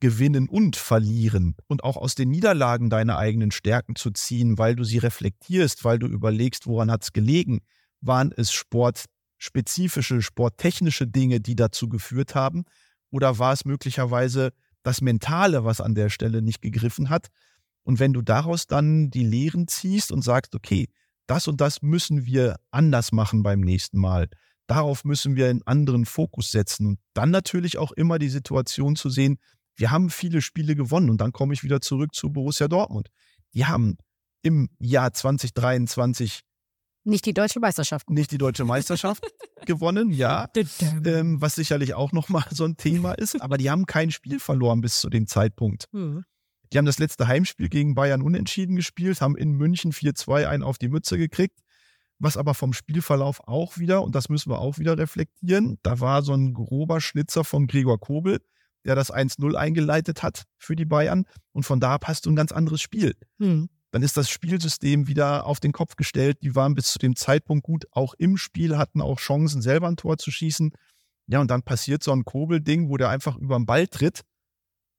Gewinnen 0.00 0.48
und 0.48 0.76
Verlieren 0.76 1.56
und 1.66 1.82
auch 1.82 1.96
aus 1.96 2.14
den 2.14 2.30
Niederlagen 2.30 2.88
deine 2.88 3.16
eigenen 3.16 3.50
Stärken 3.50 3.96
zu 3.96 4.12
ziehen, 4.12 4.56
weil 4.56 4.76
du 4.76 4.84
sie 4.84 4.98
reflektierst, 4.98 5.84
weil 5.84 5.98
du 5.98 6.06
überlegst, 6.06 6.68
woran 6.68 6.90
hat 6.90 7.02
es 7.02 7.12
gelegen. 7.12 7.60
Waren 8.00 8.32
es 8.36 8.52
sportspezifische, 8.52 10.22
sporttechnische 10.22 11.08
Dinge, 11.08 11.40
die 11.40 11.56
dazu 11.56 11.88
geführt 11.88 12.36
haben? 12.36 12.64
Oder 13.10 13.40
war 13.40 13.52
es 13.52 13.64
möglicherweise 13.64 14.52
das 14.82 15.00
Mentale, 15.00 15.64
was 15.64 15.80
an 15.80 15.94
der 15.94 16.10
Stelle 16.10 16.42
nicht 16.42 16.62
gegriffen 16.62 17.10
hat. 17.10 17.28
Und 17.82 18.00
wenn 18.00 18.12
du 18.12 18.22
daraus 18.22 18.66
dann 18.66 19.10
die 19.10 19.24
Lehren 19.24 19.68
ziehst 19.68 20.12
und 20.12 20.22
sagst, 20.22 20.54
okay, 20.54 20.88
das 21.26 21.46
und 21.48 21.60
das 21.60 21.82
müssen 21.82 22.24
wir 22.26 22.56
anders 22.70 23.12
machen 23.12 23.42
beim 23.42 23.60
nächsten 23.60 23.98
Mal. 23.98 24.28
Darauf 24.66 25.04
müssen 25.04 25.36
wir 25.36 25.48
einen 25.48 25.62
anderen 25.66 26.04
Fokus 26.04 26.50
setzen. 26.50 26.86
Und 26.86 26.98
dann 27.14 27.30
natürlich 27.30 27.78
auch 27.78 27.92
immer 27.92 28.18
die 28.18 28.28
Situation 28.28 28.96
zu 28.96 29.10
sehen, 29.10 29.38
wir 29.76 29.90
haben 29.90 30.10
viele 30.10 30.42
Spiele 30.42 30.74
gewonnen. 30.74 31.10
Und 31.10 31.20
dann 31.20 31.32
komme 31.32 31.54
ich 31.54 31.62
wieder 31.62 31.80
zurück 31.80 32.14
zu 32.14 32.30
Borussia 32.30 32.68
Dortmund. 32.68 33.08
Die 33.54 33.66
haben 33.66 33.96
im 34.42 34.68
Jahr 34.78 35.12
2023 35.12 36.40
nicht 37.08 37.26
die 37.26 37.34
deutsche 37.34 37.58
Meisterschaft. 37.58 38.10
Nicht 38.10 38.30
die 38.30 38.38
deutsche 38.38 38.64
Meisterschaft 38.64 39.24
gewonnen, 39.66 40.10
ja. 40.10 40.48
Ähm, 41.04 41.40
was 41.40 41.54
sicherlich 41.54 41.94
auch 41.94 42.12
nochmal 42.12 42.44
so 42.50 42.64
ein 42.64 42.76
Thema 42.76 43.12
ist. 43.12 43.40
Aber 43.40 43.56
die 43.56 43.70
haben 43.70 43.86
kein 43.86 44.10
Spiel 44.10 44.38
verloren 44.40 44.80
bis 44.80 45.00
zu 45.00 45.08
dem 45.08 45.26
Zeitpunkt. 45.26 45.86
Hm. 45.92 46.24
Die 46.72 46.78
haben 46.78 46.84
das 46.84 46.98
letzte 46.98 47.26
Heimspiel 47.26 47.68
gegen 47.68 47.94
Bayern 47.94 48.20
unentschieden 48.20 48.76
gespielt, 48.76 49.20
haben 49.20 49.36
in 49.36 49.52
München 49.52 49.92
4-2 49.92 50.46
einen 50.46 50.62
auf 50.62 50.78
die 50.78 50.88
Mütze 50.88 51.16
gekriegt. 51.16 51.58
Was 52.18 52.36
aber 52.36 52.54
vom 52.54 52.72
Spielverlauf 52.72 53.40
auch 53.46 53.78
wieder, 53.78 54.02
und 54.02 54.14
das 54.14 54.28
müssen 54.28 54.50
wir 54.50 54.58
auch 54.58 54.78
wieder 54.78 54.98
reflektieren, 54.98 55.78
da 55.82 56.00
war 56.00 56.22
so 56.22 56.34
ein 56.34 56.52
grober 56.52 57.00
Schnitzer 57.00 57.44
von 57.44 57.68
Gregor 57.68 57.98
Kobel, 58.00 58.40
der 58.84 58.96
das 58.96 59.12
1-0 59.12 59.54
eingeleitet 59.54 60.22
hat 60.22 60.44
für 60.56 60.76
die 60.76 60.84
Bayern. 60.84 61.24
Und 61.52 61.62
von 61.62 61.80
da 61.80 61.98
hast 62.04 62.26
du 62.26 62.30
ein 62.30 62.36
ganz 62.36 62.52
anderes 62.52 62.82
Spiel. 62.82 63.14
Hm 63.38 63.68
dann 63.90 64.02
ist 64.02 64.16
das 64.16 64.28
Spielsystem 64.28 65.06
wieder 65.06 65.46
auf 65.46 65.60
den 65.60 65.72
Kopf 65.72 65.96
gestellt. 65.96 66.38
Die 66.42 66.54
waren 66.54 66.74
bis 66.74 66.92
zu 66.92 66.98
dem 66.98 67.16
Zeitpunkt 67.16 67.64
gut, 67.64 67.86
auch 67.90 68.14
im 68.14 68.36
Spiel, 68.36 68.76
hatten 68.76 69.00
auch 69.00 69.18
Chancen, 69.18 69.62
selber 69.62 69.88
ein 69.88 69.96
Tor 69.96 70.18
zu 70.18 70.30
schießen. 70.30 70.72
Ja, 71.26 71.40
und 71.40 71.50
dann 71.50 71.62
passiert 71.62 72.02
so 72.02 72.12
ein 72.12 72.24
Kobelding, 72.24 72.88
wo 72.88 72.96
der 72.96 73.08
einfach 73.08 73.36
über 73.36 73.56
den 73.56 73.66
Ball 73.66 73.86
tritt. 73.86 74.22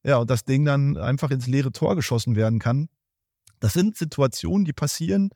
Ja, 0.04 0.18
und 0.18 0.30
das 0.30 0.46
Ding 0.46 0.66
dann 0.66 0.98
einfach 0.98 1.32
ins 1.32 1.48
leere 1.48 1.72
Tor 1.72 1.96
geschossen 1.96 2.36
werden 2.36 2.60
kann. 2.60 2.90
Das 3.60 3.74
sind 3.74 3.98
Situationen, 3.98 4.66
die 4.66 4.74
passieren. 4.74 5.30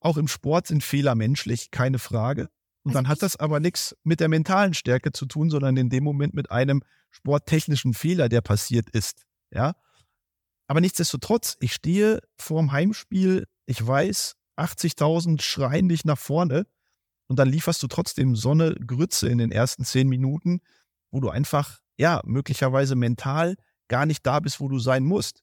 Auch 0.00 0.16
im 0.16 0.28
Sport 0.28 0.66
sind 0.66 0.82
Fehler 0.82 1.14
menschlich, 1.14 1.70
keine 1.70 1.98
Frage. 1.98 2.48
Und 2.82 2.94
dann 2.94 3.08
hat 3.08 3.22
das 3.22 3.36
aber 3.36 3.60
nichts 3.60 3.94
mit 4.02 4.20
der 4.20 4.28
mentalen 4.28 4.74
Stärke 4.74 5.12
zu 5.12 5.26
tun, 5.26 5.50
sondern 5.50 5.76
in 5.76 5.90
dem 5.90 6.02
Moment 6.02 6.34
mit 6.34 6.50
einem 6.50 6.82
sporttechnischen 7.10 7.92
Fehler, 7.92 8.28
der 8.28 8.40
passiert 8.40 8.88
ist. 8.90 9.26
Ja. 9.50 9.74
Aber 10.70 10.80
nichtsdestotrotz, 10.80 11.56
ich 11.58 11.72
stehe 11.72 12.20
vorm 12.38 12.70
Heimspiel, 12.70 13.48
ich 13.66 13.84
weiß, 13.84 14.36
80.000 14.56 15.42
schreien 15.42 15.88
dich 15.88 16.04
nach 16.04 16.16
vorne 16.16 16.64
und 17.26 17.40
dann 17.40 17.48
lieferst 17.48 17.82
du 17.82 17.88
trotzdem 17.88 18.36
so 18.36 18.52
eine 18.52 18.74
Grütze 18.74 19.28
in 19.28 19.38
den 19.38 19.50
ersten 19.50 19.84
zehn 19.84 20.08
Minuten, 20.08 20.60
wo 21.10 21.18
du 21.18 21.28
einfach, 21.28 21.80
ja, 21.98 22.22
möglicherweise 22.24 22.94
mental 22.94 23.56
gar 23.88 24.06
nicht 24.06 24.24
da 24.24 24.38
bist, 24.38 24.60
wo 24.60 24.68
du 24.68 24.78
sein 24.78 25.02
musst. 25.02 25.42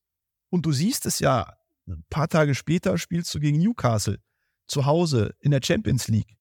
Und 0.50 0.65
du 0.65 0.72
siehst 0.72 1.05
es 1.05 1.19
ja, 1.19 1.57
ein 1.89 2.05
paar 2.10 2.29
Tage 2.29 2.55
später 2.55 2.98
spielst 2.98 3.36
du 3.36 3.41
gegen 3.41 3.57
Newcastle 3.57 4.22
zu 4.65 4.86
Hause 4.86 5.36
in 5.41 5.51
der 5.51 5.60
Champions 5.62 6.07
League, 6.07 6.38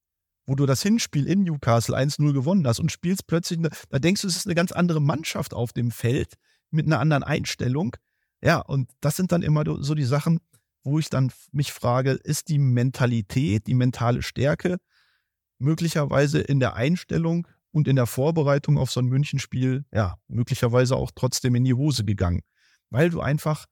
wo 0.47 0.55
du 0.55 0.65
das 0.65 0.85
Hinspiel 0.85 1.27
in 1.27 1.43
Newcastle 1.43 1.97
1-0 1.97 2.33
gewonnen 2.33 2.65
hast 2.65 2.79
und 2.79 2.93
spielst 2.93 3.27
plötzlich, 3.27 3.59
eine, 3.59 3.71
da 3.89 3.99
denkst 3.99 4.23
du, 4.23 4.29
es 4.29 4.37
ist 4.37 4.47
eine 4.47 4.55
ganz 4.55 4.71
andere 4.71 5.01
Mannschaft 5.01 5.55
auf 5.55 5.73
dem 5.73 5.91
Feld 5.91 6.35
mit 6.71 6.87
einer 6.87 7.01
anderen 7.01 7.25
Einstellung. 7.25 7.97
Ja, 8.47 8.61
und 8.61 8.89
das 9.01 9.17
sind 9.17 9.33
dann 9.33 9.43
immer 9.43 9.65
so 9.83 9.97
die 9.97 10.05
Sachen, 10.05 10.39
wo 10.85 11.01
ich 11.01 11.11
dann 11.11 11.33
mich 11.51 11.73
frage, 11.73 12.13
ist 12.13 12.49
die 12.49 12.61
Mentalität, 12.61 13.67
die 13.67 13.75
mentale 13.75 14.23
Stärke 14.23 14.77
möglicherweise 15.59 16.39
in 16.43 16.61
der 16.61 16.75
Einstellung 16.75 17.49
und 17.73 17.89
in 17.89 17.97
der 17.97 18.07
Vorbereitung 18.07 18.79
auf 18.79 18.93
so 18.93 19.01
ein 19.01 19.07
Münchenspiel, 19.07 19.85
ja, 19.93 20.15
möglicherweise 20.29 20.95
auch 20.95 21.11
trotzdem 21.13 21.57
in 21.57 21.65
die 21.65 21.75
Hose 21.75 22.05
gegangen. 22.05 22.43
Weil 22.89 23.11
du 23.11 23.21
einfach 23.21 23.67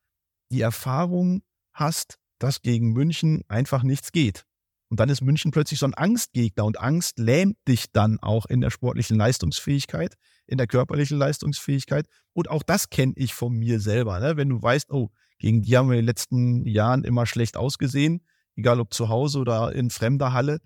die 0.50 0.62
Erfahrung 0.62 1.44
hast, 1.72 2.18
dass 2.40 2.60
gegen 2.60 2.94
München 2.94 3.44
einfach 3.46 3.84
nichts 3.84 4.10
geht. 4.10 4.44
Und 4.88 5.00
dann 5.00 5.08
ist 5.08 5.22
München 5.22 5.50
plötzlich 5.50 5.80
so 5.80 5.86
ein 5.86 5.94
Angstgegner 5.94 6.64
und 6.64 6.78
Angst 6.78 7.18
lähmt 7.18 7.56
dich 7.66 7.90
dann 7.92 8.18
auch 8.20 8.46
in 8.46 8.60
der 8.60 8.70
sportlichen 8.70 9.16
Leistungsfähigkeit, 9.16 10.14
in 10.46 10.58
der 10.58 10.66
körperlichen 10.66 11.18
Leistungsfähigkeit. 11.18 12.06
Und 12.32 12.50
auch 12.50 12.62
das 12.62 12.90
kenne 12.90 13.14
ich 13.16 13.34
von 13.34 13.54
mir 13.54 13.80
selber. 13.80 14.20
Ne? 14.20 14.36
Wenn 14.36 14.50
du 14.50 14.62
weißt, 14.62 14.90
oh, 14.92 15.10
gegen 15.38 15.62
die 15.62 15.76
haben 15.76 15.88
wir 15.88 15.94
in 15.94 16.02
den 16.02 16.06
letzten 16.06 16.66
Jahren 16.66 17.04
immer 17.04 17.26
schlecht 17.26 17.56
ausgesehen, 17.56 18.24
egal 18.56 18.80
ob 18.80 18.94
zu 18.94 19.08
Hause 19.08 19.38
oder 19.38 19.72
in 19.72 19.90
fremder 19.90 20.32
Halle, 20.32 20.60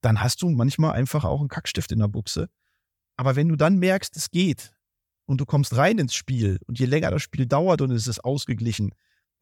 dann 0.00 0.20
hast 0.20 0.42
du 0.42 0.50
manchmal 0.50 0.92
einfach 0.92 1.24
auch 1.24 1.40
einen 1.40 1.48
Kackstift 1.48 1.90
in 1.92 2.00
der 2.00 2.08
Buchse. 2.08 2.48
Aber 3.16 3.36
wenn 3.36 3.48
du 3.48 3.56
dann 3.56 3.78
merkst, 3.78 4.16
es 4.16 4.30
geht 4.30 4.74
und 5.24 5.40
du 5.40 5.46
kommst 5.46 5.76
rein 5.76 5.98
ins 5.98 6.14
Spiel 6.14 6.58
und 6.66 6.78
je 6.78 6.86
länger 6.86 7.10
das 7.10 7.22
Spiel 7.22 7.46
dauert 7.46 7.80
und 7.80 7.90
es 7.92 8.06
ist 8.06 8.22
ausgeglichen, 8.22 8.90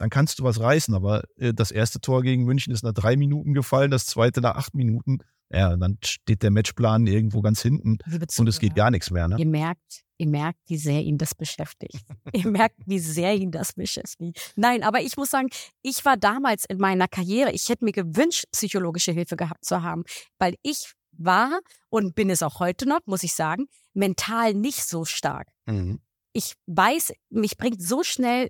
dann 0.03 0.11
kannst 0.11 0.41
du 0.41 0.43
was 0.43 0.59
reißen. 0.59 0.95
Aber 0.95 1.23
äh, 1.37 1.55
das 1.55 1.71
erste 1.71 2.01
Tor 2.01 2.23
gegen 2.23 2.43
München 2.43 2.73
ist 2.73 2.83
nach 2.83 2.93
drei 2.93 3.17
Minuten 3.17 3.55
gefallen, 3.55 3.93
das 3.93 4.05
zweite 4.07 4.41
nach 4.41 4.57
acht 4.57 4.75
Minuten. 4.75 5.19
Ja, 5.49 5.77
dann 5.77 5.99
steht 6.03 6.43
der 6.43 6.51
Matchplan 6.51 7.07
irgendwo 7.07 7.41
ganz 7.41 7.63
hinten 7.63 7.99
und 8.39 8.49
es 8.49 8.59
geht 8.59 8.75
gar 8.75 8.91
nichts 8.91 9.11
mehr. 9.11 9.29
Ne? 9.29 9.37
Ihr 9.39 9.47
merkt, 9.47 10.03
ihr 10.19 10.27
merkt, 10.27 10.59
wie 10.67 10.79
sehr 10.79 11.03
ihn 11.03 11.19
das 11.19 11.37
beschäftigt. 11.37 12.01
ihr 12.33 12.49
merkt, 12.49 12.77
wie 12.87 12.99
sehr 12.99 13.35
ihn 13.35 13.53
das 13.53 13.75
beschäftigt. 13.75 14.55
Nein, 14.57 14.83
aber 14.83 15.03
ich 15.03 15.17
muss 15.17 15.31
sagen, 15.31 15.49
ich 15.83 16.05
war 16.05 16.17
damals 16.17 16.65
in 16.65 16.79
meiner 16.79 17.07
Karriere, 17.07 17.53
ich 17.53 17.69
hätte 17.69 17.85
mir 17.85 17.93
gewünscht, 17.93 18.47
psychologische 18.51 19.13
Hilfe 19.13 19.37
gehabt 19.37 19.65
zu 19.65 19.83
haben, 19.83 20.05
weil 20.39 20.57
ich 20.63 20.95
war 21.13 21.61
und 21.91 22.17
bin 22.17 22.29
es 22.31 22.43
auch 22.43 22.59
heute 22.59 22.89
noch, 22.89 23.01
muss 23.05 23.23
ich 23.23 23.35
sagen, 23.35 23.67
mental 23.93 24.55
nicht 24.55 24.83
so 24.83 25.05
stark. 25.05 25.49
Mhm. 25.67 26.01
Ich 26.33 26.55
weiß, 26.67 27.13
mich 27.29 27.59
bringt 27.59 27.83
so 27.83 28.03
schnell 28.03 28.49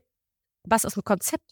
was 0.65 0.85
aus 0.85 0.95
dem 0.95 1.05
Konzept. 1.05 1.45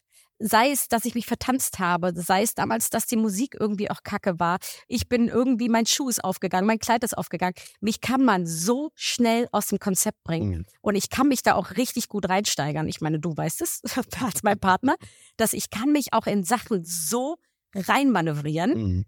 Sei 0.42 0.70
es, 0.70 0.88
dass 0.88 1.04
ich 1.04 1.14
mich 1.14 1.26
vertanzt 1.26 1.78
habe, 1.78 2.12
sei 2.14 2.42
es 2.42 2.54
damals, 2.54 2.88
dass 2.88 3.06
die 3.06 3.16
Musik 3.16 3.56
irgendwie 3.60 3.90
auch 3.90 4.02
kacke 4.02 4.40
war. 4.40 4.56
Ich 4.88 5.06
bin 5.06 5.28
irgendwie, 5.28 5.68
mein 5.68 5.84
Schuh 5.84 6.08
ist 6.08 6.24
aufgegangen, 6.24 6.66
mein 6.66 6.78
Kleid 6.78 7.04
ist 7.04 7.16
aufgegangen. 7.16 7.54
Mich 7.80 8.00
kann 8.00 8.24
man 8.24 8.46
so 8.46 8.90
schnell 8.94 9.48
aus 9.52 9.66
dem 9.66 9.78
Konzept 9.78 10.24
bringen. 10.24 10.60
Mhm. 10.60 10.66
Und 10.80 10.94
ich 10.94 11.10
kann 11.10 11.28
mich 11.28 11.42
da 11.42 11.56
auch 11.56 11.72
richtig 11.72 12.08
gut 12.08 12.26
reinsteigern. 12.26 12.88
Ich 12.88 13.02
meine, 13.02 13.20
du 13.20 13.36
weißt 13.36 13.60
es 13.60 13.82
als 14.24 14.42
mein 14.42 14.58
Partner, 14.58 14.96
dass 15.36 15.52
ich 15.52 15.68
kann 15.68 15.92
mich 15.92 16.14
auch 16.14 16.26
in 16.26 16.42
Sachen 16.42 16.84
so 16.84 17.36
reinmanövrieren. 17.74 18.82
Mhm. 18.82 19.04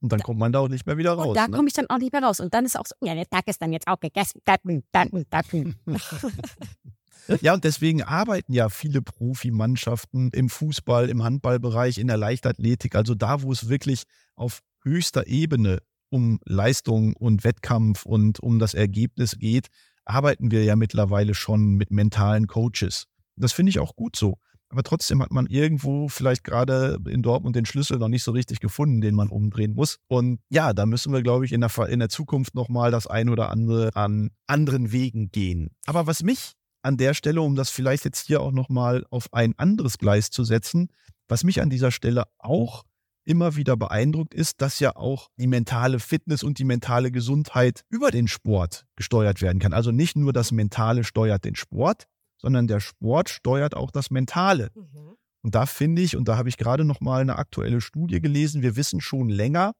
Und 0.00 0.12
dann 0.12 0.20
kommt 0.20 0.38
man 0.38 0.52
da 0.52 0.60
auch 0.60 0.68
nicht 0.68 0.86
mehr 0.86 0.96
wieder 0.96 1.12
raus. 1.12 1.28
Und 1.28 1.36
da 1.36 1.48
ne? 1.48 1.56
komme 1.56 1.68
ich 1.68 1.74
dann 1.74 1.88
auch 1.88 1.98
nicht 1.98 2.12
mehr 2.12 2.22
raus. 2.22 2.40
Und 2.40 2.54
dann 2.54 2.64
ist 2.64 2.78
auch 2.78 2.86
so, 2.86 2.94
ja, 3.00 3.14
der 3.14 3.28
Tag 3.28 3.48
ist 3.48 3.60
dann 3.60 3.72
jetzt 3.72 3.88
auch 3.88 3.98
gegessen. 3.98 4.40
Ja, 7.40 7.54
und 7.54 7.64
deswegen 7.64 8.02
arbeiten 8.02 8.52
ja 8.52 8.68
viele 8.68 9.02
Profimannschaften 9.02 10.30
im 10.32 10.48
Fußball, 10.48 11.08
im 11.08 11.22
Handballbereich, 11.22 11.98
in 11.98 12.06
der 12.06 12.16
Leichtathletik, 12.16 12.94
also 12.94 13.14
da, 13.14 13.42
wo 13.42 13.52
es 13.52 13.68
wirklich 13.68 14.04
auf 14.34 14.60
höchster 14.82 15.26
Ebene 15.26 15.78
um 16.10 16.40
Leistung 16.44 17.14
und 17.14 17.44
Wettkampf 17.44 18.06
und 18.06 18.40
um 18.40 18.58
das 18.58 18.74
Ergebnis 18.74 19.38
geht, 19.38 19.68
arbeiten 20.04 20.50
wir 20.50 20.64
ja 20.64 20.76
mittlerweile 20.76 21.34
schon 21.34 21.74
mit 21.74 21.90
mentalen 21.90 22.46
Coaches. 22.46 23.04
Das 23.36 23.52
finde 23.52 23.70
ich 23.70 23.78
auch 23.78 23.94
gut 23.94 24.16
so. 24.16 24.38
Aber 24.70 24.82
trotzdem 24.82 25.22
hat 25.22 25.30
man 25.30 25.46
irgendwo 25.46 26.08
vielleicht 26.08 26.44
gerade 26.44 26.98
in 27.08 27.22
Dortmund 27.22 27.56
den 27.56 27.64
Schlüssel 27.64 27.98
noch 27.98 28.08
nicht 28.08 28.22
so 28.22 28.32
richtig 28.32 28.60
gefunden, 28.60 29.00
den 29.00 29.14
man 29.14 29.28
umdrehen 29.28 29.74
muss. 29.74 29.96
Und 30.08 30.40
ja, 30.50 30.74
da 30.74 30.84
müssen 30.84 31.12
wir, 31.12 31.22
glaube 31.22 31.46
ich, 31.46 31.52
in 31.52 31.62
der, 31.62 31.70
in 31.88 32.00
der 32.00 32.10
Zukunft 32.10 32.54
nochmal 32.54 32.90
das 32.90 33.06
ein 33.06 33.30
oder 33.30 33.50
andere 33.50 33.90
an 33.94 34.30
anderen 34.46 34.92
Wegen 34.92 35.30
gehen. 35.30 35.70
Aber 35.86 36.06
was 36.06 36.22
mich 36.22 36.52
an 36.88 36.96
der 36.96 37.14
Stelle, 37.14 37.42
um 37.42 37.54
das 37.54 37.70
vielleicht 37.70 38.04
jetzt 38.04 38.26
hier 38.26 38.40
auch 38.40 38.50
nochmal 38.50 39.06
auf 39.10 39.32
ein 39.32 39.54
anderes 39.58 39.98
Gleis 39.98 40.30
zu 40.30 40.42
setzen, 40.42 40.88
was 41.28 41.44
mich 41.44 41.60
an 41.60 41.70
dieser 41.70 41.92
Stelle 41.92 42.24
auch 42.38 42.84
immer 43.24 43.56
wieder 43.56 43.76
beeindruckt 43.76 44.32
ist, 44.32 44.62
dass 44.62 44.80
ja 44.80 44.96
auch 44.96 45.28
die 45.36 45.46
mentale 45.46 46.00
Fitness 46.00 46.42
und 46.42 46.58
die 46.58 46.64
mentale 46.64 47.12
Gesundheit 47.12 47.84
über 47.90 48.10
den 48.10 48.26
Sport 48.26 48.86
gesteuert 48.96 49.42
werden 49.42 49.58
kann. 49.58 49.74
Also 49.74 49.90
nicht 49.90 50.16
nur 50.16 50.32
das 50.32 50.50
Mentale 50.50 51.04
steuert 51.04 51.44
den 51.44 51.54
Sport, 51.54 52.06
sondern 52.38 52.66
der 52.66 52.80
Sport 52.80 53.28
steuert 53.28 53.76
auch 53.76 53.90
das 53.90 54.10
Mentale. 54.10 54.70
Mhm. 54.74 55.16
Und 55.42 55.54
da 55.54 55.66
finde 55.66 56.00
ich, 56.00 56.16
und 56.16 56.26
da 56.26 56.38
habe 56.38 56.48
ich 56.48 56.56
gerade 56.56 56.84
noch 56.84 57.00
mal 57.00 57.20
eine 57.20 57.36
aktuelle 57.36 57.82
Studie 57.82 58.20
gelesen, 58.20 58.62
wir 58.62 58.76
wissen 58.76 59.02
schon 59.02 59.28
länger, 59.28 59.72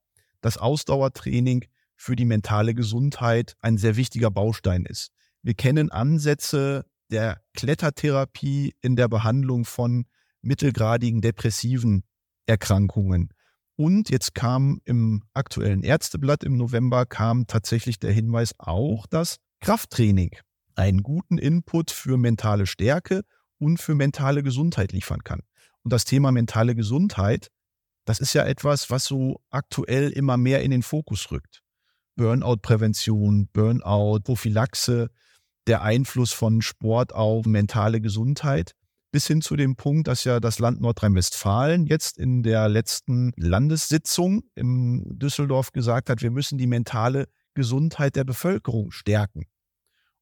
dass 0.43 0.59
Ausdauertraining 0.59 1.65
für 1.97 2.17
die 2.17 2.27
mentale 2.27 2.75
Gesundheit 2.75 3.57
ein 3.61 3.79
sehr 3.79 3.97
wichtiger 3.97 4.31
Baustein 4.31 4.85
ist. 4.85 5.11
Wir 5.43 5.55
kennen 5.55 5.91
Ansätze 5.91 6.85
der 7.11 7.41
Klettertherapie 7.55 8.75
in 8.81 8.97
der 8.97 9.09
Behandlung 9.09 9.65
von 9.65 10.07
mittelgradigen 10.43 11.21
depressiven 11.21 12.05
Erkrankungen. 12.47 13.33
Und 13.77 14.11
jetzt 14.11 14.35
kam 14.35 14.81
im 14.85 15.23
aktuellen 15.35 15.83
Ärzteblatt 15.83 16.43
im 16.43 16.57
November 16.57 17.07
kam 17.07 17.47
tatsächlich 17.47 17.99
der 17.99 18.13
Hinweis 18.13 18.55
auch, 18.59 19.07
dass 19.07 19.37
Krafttraining 19.61 20.31
einen 20.75 21.03
guten 21.03 21.39
Input 21.39 21.91
für 21.91 22.17
mentale 22.17 22.67
Stärke 22.67 23.23
und 23.59 23.79
für 23.81 23.95
mentale 23.95 24.43
Gesundheit 24.43 24.93
liefern 24.93 25.23
kann. 25.23 25.43
Und 25.83 25.93
das 25.93 26.05
Thema 26.05 26.33
mentale 26.33 26.75
Gesundheit, 26.75 27.49
das 28.05 28.21
ist 28.21 28.33
ja 28.33 28.45
etwas, 28.45 28.91
was 28.91 29.05
so 29.05 29.41
aktuell 29.51 30.11
immer 30.11 30.37
mehr 30.37 30.63
in 30.63 30.71
den 30.71 30.83
Fokus 30.83 31.31
rückt. 31.31 31.63
Burnout-Prävention, 32.17 33.49
Burnout, 33.53 34.21
Prophylaxe, 34.25 35.11
der 35.69 35.83
Einfluss 35.83 36.33
von 36.33 36.63
Sport 36.63 37.15
auf 37.15 37.47
mentale 37.47 38.01
Gesundheit 38.01 38.73
bis 39.11 39.27
hin 39.27 39.41
zu 39.41 39.57
dem 39.57 39.77
Punkt, 39.77 40.09
dass 40.09 40.25
ja 40.25 40.41
das 40.41 40.59
Land 40.59 40.81
Nordrhein-Westfalen 40.81 41.87
jetzt 41.87 42.19
in 42.19 42.43
der 42.43 42.69
letzten 42.69 43.33
Landessitzung 43.37 44.43
in 44.55 45.19
Düsseldorf 45.19 45.73
gesagt 45.73 46.11
hat, 46.11 46.21
wir 46.23 46.31
müssen 46.31 46.59
die 46.59 46.67
mentale 46.67 47.29
Gesundheit 47.55 48.17
der 48.17 48.25
Bevölkerung 48.25 48.91
stärken. 48.91 49.45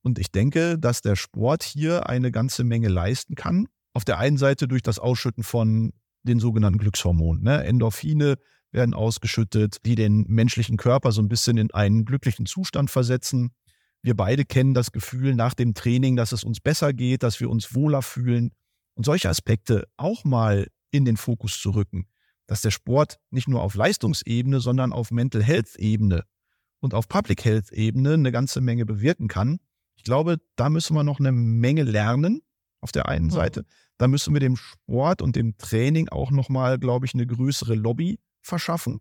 Und 0.02 0.18
ich 0.20 0.30
denke, 0.30 0.78
dass 0.78 1.02
der 1.02 1.16
Sport 1.16 1.64
hier 1.64 2.08
eine 2.08 2.30
ganze 2.30 2.62
Menge 2.62 2.88
leisten 2.88 3.34
kann. 3.34 3.66
Auf 3.92 4.04
der 4.04 4.18
einen 4.18 4.36
Seite 4.36 4.68
durch 4.68 4.82
das 4.82 5.00
Ausschütten 5.00 5.42
von 5.42 5.92
den 6.22 6.38
sogenannten 6.38 6.78
Glückshormonen. 6.78 7.42
Ne? 7.42 7.64
Endorphine 7.64 8.36
werden 8.70 8.94
ausgeschüttet, 8.94 9.78
die 9.84 9.96
den 9.96 10.24
menschlichen 10.28 10.76
Körper 10.76 11.10
so 11.10 11.22
ein 11.22 11.28
bisschen 11.28 11.56
in 11.56 11.72
einen 11.72 12.04
glücklichen 12.04 12.46
Zustand 12.46 12.90
versetzen. 12.90 13.50
Wir 14.06 14.14
beide 14.14 14.44
kennen 14.44 14.72
das 14.72 14.92
Gefühl 14.92 15.34
nach 15.34 15.52
dem 15.52 15.74
Training, 15.74 16.14
dass 16.14 16.30
es 16.30 16.44
uns 16.44 16.60
besser 16.60 16.92
geht, 16.92 17.24
dass 17.24 17.40
wir 17.40 17.50
uns 17.50 17.74
wohler 17.74 18.02
fühlen. 18.02 18.52
Und 18.94 19.04
solche 19.04 19.28
Aspekte 19.28 19.88
auch 19.96 20.22
mal 20.22 20.68
in 20.92 21.04
den 21.04 21.16
Fokus 21.16 21.60
zu 21.60 21.70
rücken, 21.70 22.06
dass 22.46 22.60
der 22.60 22.70
Sport 22.70 23.18
nicht 23.30 23.48
nur 23.48 23.62
auf 23.62 23.74
Leistungsebene, 23.74 24.60
sondern 24.60 24.92
auf 24.92 25.10
Mental 25.10 25.42
Health 25.42 25.74
Ebene 25.74 26.22
und 26.78 26.94
auf 26.94 27.08
Public 27.08 27.44
Health 27.44 27.72
Ebene 27.72 28.14
eine 28.14 28.30
ganze 28.30 28.60
Menge 28.60 28.86
bewirken 28.86 29.26
kann. 29.26 29.58
Ich 29.96 30.04
glaube, 30.04 30.38
da 30.54 30.70
müssen 30.70 30.94
wir 30.94 31.02
noch 31.02 31.18
eine 31.18 31.32
Menge 31.32 31.82
lernen 31.82 32.42
auf 32.80 32.92
der 32.92 33.08
einen 33.08 33.30
Seite. 33.30 33.64
Da 33.98 34.06
müssen 34.06 34.32
wir 34.34 34.40
dem 34.40 34.54
Sport 34.54 35.20
und 35.20 35.34
dem 35.34 35.58
Training 35.58 36.10
auch 36.10 36.30
nochmal, 36.30 36.78
glaube 36.78 37.06
ich, 37.06 37.14
eine 37.14 37.26
größere 37.26 37.74
Lobby 37.74 38.20
verschaffen. 38.40 39.00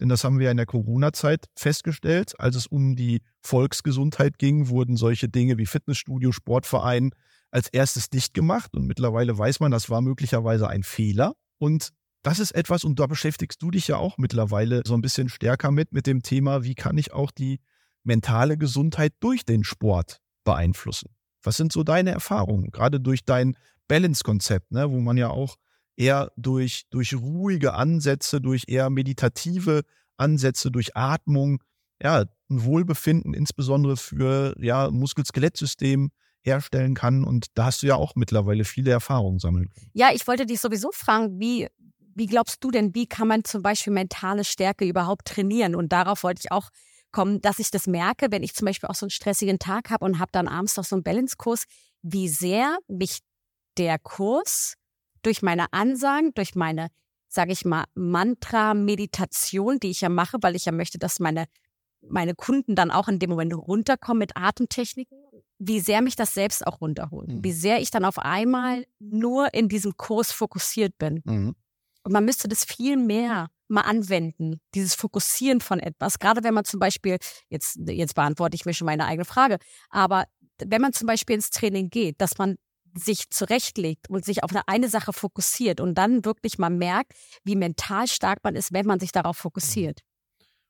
Denn 0.00 0.08
das 0.08 0.24
haben 0.24 0.38
wir 0.38 0.50
in 0.50 0.56
der 0.56 0.66
Corona-Zeit 0.66 1.44
festgestellt. 1.54 2.40
Als 2.40 2.56
es 2.56 2.66
um 2.66 2.96
die 2.96 3.20
Volksgesundheit 3.42 4.38
ging, 4.38 4.68
wurden 4.68 4.96
solche 4.96 5.28
Dinge 5.28 5.58
wie 5.58 5.66
Fitnessstudio, 5.66 6.32
Sportverein 6.32 7.10
als 7.50 7.68
erstes 7.68 8.08
dicht 8.08 8.32
gemacht. 8.32 8.74
Und 8.74 8.86
mittlerweile 8.86 9.36
weiß 9.36 9.60
man, 9.60 9.70
das 9.70 9.90
war 9.90 10.00
möglicherweise 10.00 10.68
ein 10.68 10.82
Fehler. 10.82 11.34
Und 11.58 11.90
das 12.22 12.38
ist 12.38 12.52
etwas, 12.52 12.84
und 12.84 12.98
da 12.98 13.06
beschäftigst 13.06 13.62
du 13.62 13.70
dich 13.70 13.88
ja 13.88 13.96
auch 13.96 14.18
mittlerweile 14.18 14.82
so 14.86 14.94
ein 14.94 15.02
bisschen 15.02 15.28
stärker 15.28 15.70
mit, 15.70 15.92
mit 15.92 16.06
dem 16.06 16.22
Thema, 16.22 16.64
wie 16.64 16.74
kann 16.74 16.96
ich 16.98 17.12
auch 17.12 17.30
die 17.30 17.60
mentale 18.02 18.56
Gesundheit 18.56 19.12
durch 19.20 19.44
den 19.44 19.64
Sport 19.64 20.18
beeinflussen? 20.44 21.14
Was 21.42 21.56
sind 21.56 21.72
so 21.72 21.82
deine 21.82 22.10
Erfahrungen, 22.10 22.70
gerade 22.70 23.00
durch 23.00 23.24
dein 23.24 23.56
Balance-Konzept, 23.88 24.70
ne, 24.72 24.90
wo 24.90 25.00
man 25.00 25.16
ja 25.16 25.28
auch 25.28 25.56
eher 26.00 26.32
durch, 26.36 26.86
durch 26.90 27.14
ruhige 27.14 27.74
Ansätze, 27.74 28.40
durch 28.40 28.64
eher 28.66 28.88
meditative 28.90 29.82
Ansätze, 30.16 30.70
durch 30.70 30.96
Atmung, 30.96 31.62
ja, 32.02 32.24
ein 32.50 32.64
Wohlbefinden 32.64 33.34
insbesondere 33.34 33.96
für 33.96 34.54
ja, 34.58 34.90
Muskel-Skelettsystem 34.90 36.10
herstellen 36.42 36.94
kann. 36.94 37.22
Und 37.22 37.46
da 37.54 37.66
hast 37.66 37.82
du 37.82 37.86
ja 37.86 37.96
auch 37.96 38.14
mittlerweile 38.16 38.64
viele 38.64 38.90
Erfahrungen 38.90 39.38
sammeln 39.38 39.70
Ja, 39.92 40.10
ich 40.12 40.26
wollte 40.26 40.46
dich 40.46 40.60
sowieso 40.60 40.90
fragen, 40.90 41.38
wie, 41.38 41.68
wie 42.14 42.26
glaubst 42.26 42.64
du 42.64 42.70
denn, 42.70 42.94
wie 42.94 43.06
kann 43.06 43.28
man 43.28 43.44
zum 43.44 43.62
Beispiel 43.62 43.92
mentale 43.92 44.44
Stärke 44.44 44.86
überhaupt 44.86 45.26
trainieren? 45.26 45.74
Und 45.74 45.92
darauf 45.92 46.22
wollte 46.22 46.40
ich 46.42 46.50
auch 46.50 46.70
kommen, 47.12 47.40
dass 47.42 47.58
ich 47.58 47.70
das 47.70 47.86
merke, 47.86 48.28
wenn 48.30 48.42
ich 48.42 48.54
zum 48.54 48.66
Beispiel 48.66 48.88
auch 48.88 48.94
so 48.94 49.04
einen 49.04 49.10
stressigen 49.10 49.58
Tag 49.58 49.90
habe 49.90 50.04
und 50.04 50.18
habe 50.18 50.30
dann 50.32 50.48
abends 50.48 50.76
noch 50.76 50.84
so 50.84 50.96
einen 50.96 51.02
Balance-Kurs, 51.02 51.64
wie 52.02 52.28
sehr 52.28 52.78
mich 52.88 53.18
der 53.76 53.98
Kurs 53.98 54.74
durch 55.22 55.42
meine 55.42 55.72
Ansagen, 55.72 56.32
durch 56.34 56.54
meine, 56.54 56.88
sage 57.28 57.52
ich 57.52 57.64
mal, 57.64 57.84
Mantra-Meditation, 57.94 59.80
die 59.80 59.90
ich 59.90 60.00
ja 60.00 60.08
mache, 60.08 60.38
weil 60.40 60.56
ich 60.56 60.64
ja 60.64 60.72
möchte, 60.72 60.98
dass 60.98 61.20
meine 61.20 61.46
meine 62.08 62.34
Kunden 62.34 62.74
dann 62.74 62.90
auch 62.90 63.08
in 63.08 63.18
dem 63.18 63.30
Moment 63.30 63.54
runterkommen 63.54 64.18
mit 64.18 64.36
Atemtechniken, 64.36 65.18
wie 65.58 65.80
sehr 65.80 66.02
mich 66.02 66.16
das 66.16 66.34
selbst 66.34 66.66
auch 66.66 66.80
runterholt. 66.80 67.28
Mhm. 67.28 67.44
Wie 67.44 67.52
sehr 67.52 67.80
ich 67.80 67.90
dann 67.90 68.04
auf 68.04 68.18
einmal 68.18 68.86
nur 68.98 69.52
in 69.52 69.68
diesem 69.68 69.96
Kurs 69.96 70.32
fokussiert 70.32 70.96
bin. 70.98 71.22
Mhm. 71.24 71.54
Und 72.02 72.12
man 72.12 72.24
müsste 72.24 72.48
das 72.48 72.64
viel 72.64 72.96
mehr 72.96 73.48
mal 73.68 73.82
anwenden, 73.82 74.60
dieses 74.74 74.94
Fokussieren 74.94 75.60
von 75.60 75.78
etwas. 75.78 76.18
Gerade 76.18 76.42
wenn 76.42 76.54
man 76.54 76.64
zum 76.64 76.80
Beispiel, 76.80 77.18
jetzt, 77.50 77.78
jetzt 77.86 78.14
beantworte 78.14 78.54
ich 78.54 78.64
mir 78.64 78.72
schon 78.72 78.86
meine 78.86 79.04
eigene 79.04 79.26
Frage, 79.26 79.58
aber 79.90 80.24
wenn 80.64 80.80
man 80.80 80.92
zum 80.92 81.06
Beispiel 81.06 81.36
ins 81.36 81.50
Training 81.50 81.90
geht, 81.90 82.20
dass 82.20 82.38
man 82.38 82.56
sich 82.94 83.30
zurechtlegt 83.30 84.08
und 84.10 84.24
sich 84.24 84.42
auf 84.42 84.50
eine, 84.50 84.66
eine 84.66 84.88
Sache 84.88 85.12
fokussiert 85.12 85.80
und 85.80 85.96
dann 85.96 86.24
wirklich 86.24 86.58
mal 86.58 86.70
merkt, 86.70 87.12
wie 87.44 87.56
mental 87.56 88.06
stark 88.06 88.40
man 88.42 88.56
ist, 88.56 88.72
wenn 88.72 88.86
man 88.86 89.00
sich 89.00 89.12
darauf 89.12 89.36
fokussiert. 89.36 90.00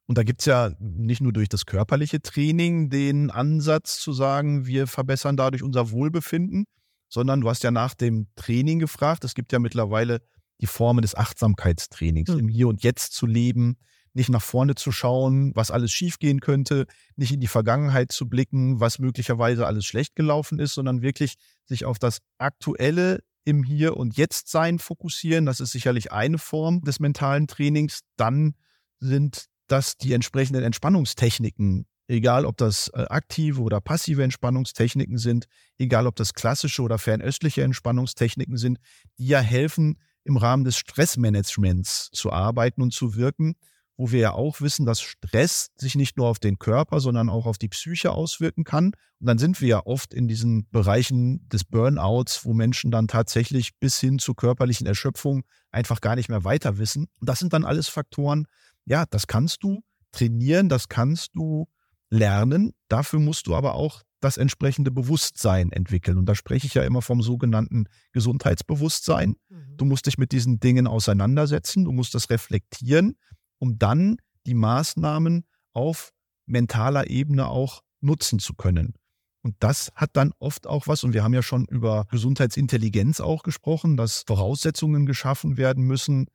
Und 0.07 0.19
da 0.19 0.25
gibt 0.25 0.41
es 0.41 0.47
ja 0.47 0.73
nicht 0.81 1.21
nur 1.21 1.33
durch 1.33 1.49
das 1.49 1.67
körperliche 1.67 2.21
Training 2.21 2.91
den 2.91 3.31
Ansatz 3.31 4.01
zu 4.01 4.13
sagen, 4.13 4.67
wir 4.67 4.89
verbessern 4.89 5.37
dadurch 5.37 5.63
unser 5.63 5.93
Wohlbefinden, 5.93 6.65
sondern 7.09 7.41
du 7.43 7.49
hast 7.49 7.63
ja 7.63 7.71
nach 7.71 7.95
dem 7.95 8.27
Training 8.35 8.81
gefragt. 8.81 9.25
Es 9.25 9.35
gibt 9.35 9.53
ja 9.53 9.61
mittlerweile 9.61 10.21
die 10.61 10.67
Formen 10.67 11.03
des 11.03 11.15
Achtsamkeitstrainings, 11.15 12.31
mhm. 12.31 12.39
im 12.41 12.49
Hier 12.49 12.69
und 12.69 12.83
Jetzt 12.83 13.13
zu 13.13 13.27
leben, 13.27 13.79
nicht 14.13 14.29
nach 14.29 14.43
vorne 14.43 14.75
zu 14.75 14.93
schauen, 14.93 15.53
was 15.55 15.71
alles 15.71 15.93
schiefgehen 15.93 16.41
könnte, 16.41 16.87
nicht 17.17 17.33
in 17.33 17.41
die 17.41 17.47
Vergangenheit 17.47 18.13
zu 18.13 18.29
blicken, 18.29 18.81
was 18.81 18.99
möglicherweise 18.99 19.67
alles 19.67 19.87
schlecht 19.87 20.17
gelaufen 20.17 20.59
ist, 20.59 20.75
sondern 20.75 21.03
wirklich 21.03 21.35
sich 21.65 21.85
auf 21.85 21.99
das 21.99 22.19
Aktuelle 22.39 23.21
im 23.45 23.63
Hier 23.63 23.97
und 23.97 24.17
Jetzt 24.17 24.49
sein 24.49 24.79
fokussieren. 24.79 25.47
Das 25.47 25.61
ist 25.61 25.73
sicherlich 25.73 26.13
eine 26.13 26.39
Form 26.39 26.83
des 26.83 27.01
mentalen 27.01 27.47
Trainings. 27.47 28.01
Dann 28.17 28.55
sind 28.99 29.47
das 29.67 29.97
die 29.97 30.13
entsprechenden 30.13 30.65
Entspannungstechniken, 30.65 31.87
egal 32.09 32.45
ob 32.45 32.57
das 32.57 32.89
äh, 32.89 33.07
aktive 33.09 33.63
oder 33.63 33.81
passive 33.81 34.25
Entspannungstechniken 34.25 35.17
sind, 35.17 35.47
egal 35.79 36.07
ob 36.07 36.17
das 36.17 36.35
klassische 36.35 36.83
oder 36.83 36.99
fernöstliche 36.99 37.63
Entspannungstechniken 37.63 38.57
sind, 38.57 38.79
die 39.19 39.29
ja 39.29 39.41
helfen, 39.41 39.97
im 40.25 40.37
Rahmen 40.37 40.65
des 40.65 40.77
Stressmanagements 40.77 42.11
zu 42.13 42.31
arbeiten 42.31 42.83
und 42.83 42.93
zu 42.93 43.15
wirken, 43.15 43.55
wo 44.01 44.11
wir 44.13 44.21
ja 44.21 44.33
auch 44.33 44.63
wissen, 44.63 44.87
dass 44.87 45.03
Stress 45.03 45.69
sich 45.77 45.95
nicht 45.95 46.17
nur 46.17 46.27
auf 46.27 46.39
den 46.39 46.59
Körper, 46.59 47.01
sondern 47.01 47.29
auch 47.29 47.45
auf 47.45 47.59
die 47.59 47.69
Psyche 47.69 48.13
auswirken 48.13 48.65
kann. 48.65 48.93
Und 49.21 49.27
dann 49.27 49.37
sind 49.37 49.61
wir 49.61 49.69
ja 49.69 49.83
oft 49.85 50.15
in 50.15 50.27
diesen 50.27 50.67
Bereichen 50.71 51.47
des 51.51 51.65
Burnouts, 51.65 52.47
wo 52.47 52.55
Menschen 52.55 52.91
dann 52.91 53.09
tatsächlich 53.09 53.79
bis 53.79 54.01
hin 54.01 54.19
zur 54.19 54.37
körperlichen 54.37 54.87
Erschöpfung 54.87 55.43
einfach 55.71 56.01
gar 56.01 56.17
nicht 56.17 56.31
mehr 56.31 56.45
weiter 56.45 56.79
wissen. 56.79 57.09
Und 57.21 57.29
das 57.29 57.41
sind 57.41 57.53
dann 57.53 57.67
alles 57.67 57.89
Faktoren, 57.89 58.47
ja, 58.87 59.05
das 59.11 59.27
kannst 59.27 59.63
du 59.63 59.83
trainieren, 60.13 60.71
das 60.71 60.89
kannst 60.89 61.33
du 61.35 61.69
lernen. 62.09 62.73
Dafür 62.89 63.21
musst 63.21 63.49
du 63.49 63.55
aber 63.55 63.75
auch 63.75 64.01
das 64.21 64.39
entsprechende 64.39 64.91
Bewusstsein 64.91 65.73
entwickeln. 65.73 66.17
Und 66.17 66.25
da 66.25 66.35
spreche 66.35 66.67
ich 66.67 66.73
ja 66.73 66.85
immer 66.85 67.03
vom 67.03 67.21
sogenannten 67.21 67.85
Gesundheitsbewusstsein. 68.13 69.37
Mhm. 69.51 69.77
Du 69.77 69.85
musst 69.85 70.07
dich 70.07 70.17
mit 70.17 70.33
diesen 70.33 70.59
Dingen 70.59 70.87
auseinandersetzen, 70.87 71.85
du 71.85 71.93
musst 71.93 72.15
das 72.15 72.31
reflektieren 72.31 73.17
um 73.61 73.79
dann 73.79 74.17
die 74.47 74.55
Maßnahmen 74.55 75.45
auf 75.73 76.11
mentaler 76.47 77.09
Ebene 77.09 77.47
auch 77.47 77.83
nutzen 78.01 78.41
zu 78.41 78.55
können. 78.55 78.95
Und 79.43 79.57
das 79.61 79.91
hat 79.95 80.11
dann 80.15 80.33
oft 80.39 80.67
auch 80.67 80.87
was, 80.87 81.05
und 81.05 81.15
wir 81.15 81.23
haben 81.23 81.35
ja 81.35 81.43
schon 81.43 81.67
über 81.67 82.07
Gesundheitsintelligenz 82.11 83.21
auch 83.21 83.43
gesprochen, 83.43 83.97
dass 83.97 84.25
Voraussetzungen 84.27 85.07
geschaffen 85.07 85.57
werden 85.57 85.85
müssen 85.85 86.27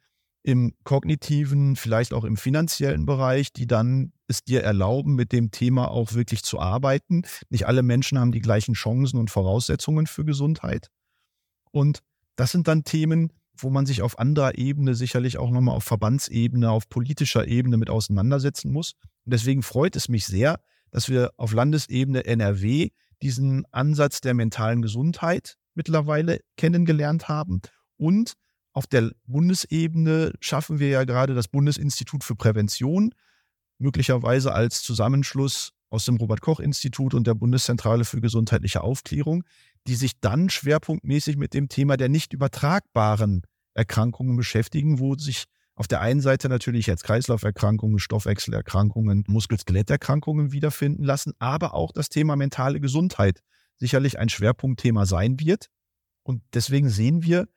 im 0.41 0.75
kognitiven, 0.83 1.75
vielleicht 1.75 2.13
auch 2.13 2.23
im 2.23 2.37
finanziellen 2.37 3.05
Bereich, 3.05 3.51
die 3.51 3.67
dann 3.67 4.13
es 4.27 4.43
dir 4.43 4.63
erlauben, 4.63 5.15
mit 5.15 5.31
dem 5.31 5.51
Thema 5.51 5.89
auch 5.89 6.13
wirklich 6.13 6.43
zu 6.43 6.59
arbeiten. 6.59 7.23
Nicht 7.49 7.67
alle 7.67 7.83
Menschen 7.83 8.19
haben 8.19 8.31
die 8.31 8.41
gleichen 8.41 8.73
Chancen 8.73 9.17
und 9.17 9.31
Voraussetzungen 9.31 10.07
für 10.07 10.23
Gesundheit. 10.23 10.89
Und 11.71 11.99
das 12.35 12.51
sind 12.51 12.67
dann 12.67 12.83
Themen, 12.83 13.33
wo 13.57 13.69
man 13.69 13.85
sich 13.85 14.01
auf 14.01 14.19
anderer 14.19 14.57
Ebene 14.57 14.95
sicherlich 14.95 15.37
auch 15.37 15.49
nochmal 15.49 15.75
auf 15.75 15.83
Verbandsebene, 15.83 16.69
auf 16.69 16.89
politischer 16.89 17.47
Ebene 17.47 17.77
mit 17.77 17.89
auseinandersetzen 17.89 18.71
muss. 18.71 18.93
Und 19.25 19.33
deswegen 19.33 19.63
freut 19.63 19.95
es 19.95 20.09
mich 20.09 20.25
sehr, 20.25 20.59
dass 20.91 21.09
wir 21.09 21.31
auf 21.37 21.53
Landesebene 21.53 22.25
NRW 22.25 22.89
diesen 23.21 23.65
Ansatz 23.71 24.21
der 24.21 24.33
mentalen 24.33 24.81
Gesundheit 24.81 25.57
mittlerweile 25.73 26.39
kennengelernt 26.57 27.27
haben. 27.27 27.61
Und 27.97 28.33
auf 28.73 28.87
der 28.87 29.11
Bundesebene 29.25 30.33
schaffen 30.39 30.79
wir 30.79 30.89
ja 30.89 31.03
gerade 31.05 31.33
das 31.33 31.47
Bundesinstitut 31.47 32.23
für 32.23 32.35
Prävention, 32.35 33.13
möglicherweise 33.77 34.53
als 34.53 34.83
Zusammenschluss 34.83 35.71
aus 35.89 36.05
dem 36.05 36.17
Robert 36.17 36.41
Koch 36.41 36.59
Institut 36.59 37.13
und 37.13 37.25
der 37.27 37.35
Bundeszentrale 37.35 38.05
für 38.05 38.19
gesundheitliche 38.19 38.81
Aufklärung, 38.81 39.43
die 39.87 39.95
sich 39.95 40.19
dann 40.19 40.49
schwerpunktmäßig 40.49 41.37
mit 41.37 41.53
dem 41.53 41.69
Thema 41.69 41.97
der 41.97 42.09
nicht 42.09 42.33
übertragbaren 42.33 43.43
Erkrankungen 43.73 44.35
beschäftigen, 44.35 44.99
wo 44.99 45.15
sich 45.15 45.45
auf 45.75 45.87
der 45.87 46.01
einen 46.01 46.21
Seite 46.21 46.47
natürlich 46.47 46.87
jetzt 46.87 47.03
Kreislauferkrankungen, 47.03 47.99
Stoffwechselerkrankungen, 47.99 49.25
Muskel-Skeletterkrankungen 49.27 50.53
wiederfinden 50.53 51.03
lassen, 51.03 51.33
aber 51.39 51.73
auch 51.73 51.91
das 51.91 52.09
Thema 52.09 52.35
mentale 52.37 52.79
Gesundheit 52.79 53.41
sicherlich 53.77 54.17
ein 54.17 54.29
Schwerpunktthema 54.29 55.05
sein 55.05 55.39
wird. 55.39 55.67
Und 56.23 56.41
deswegen 56.53 56.89
sehen 56.89 57.23
wir, 57.23 57.47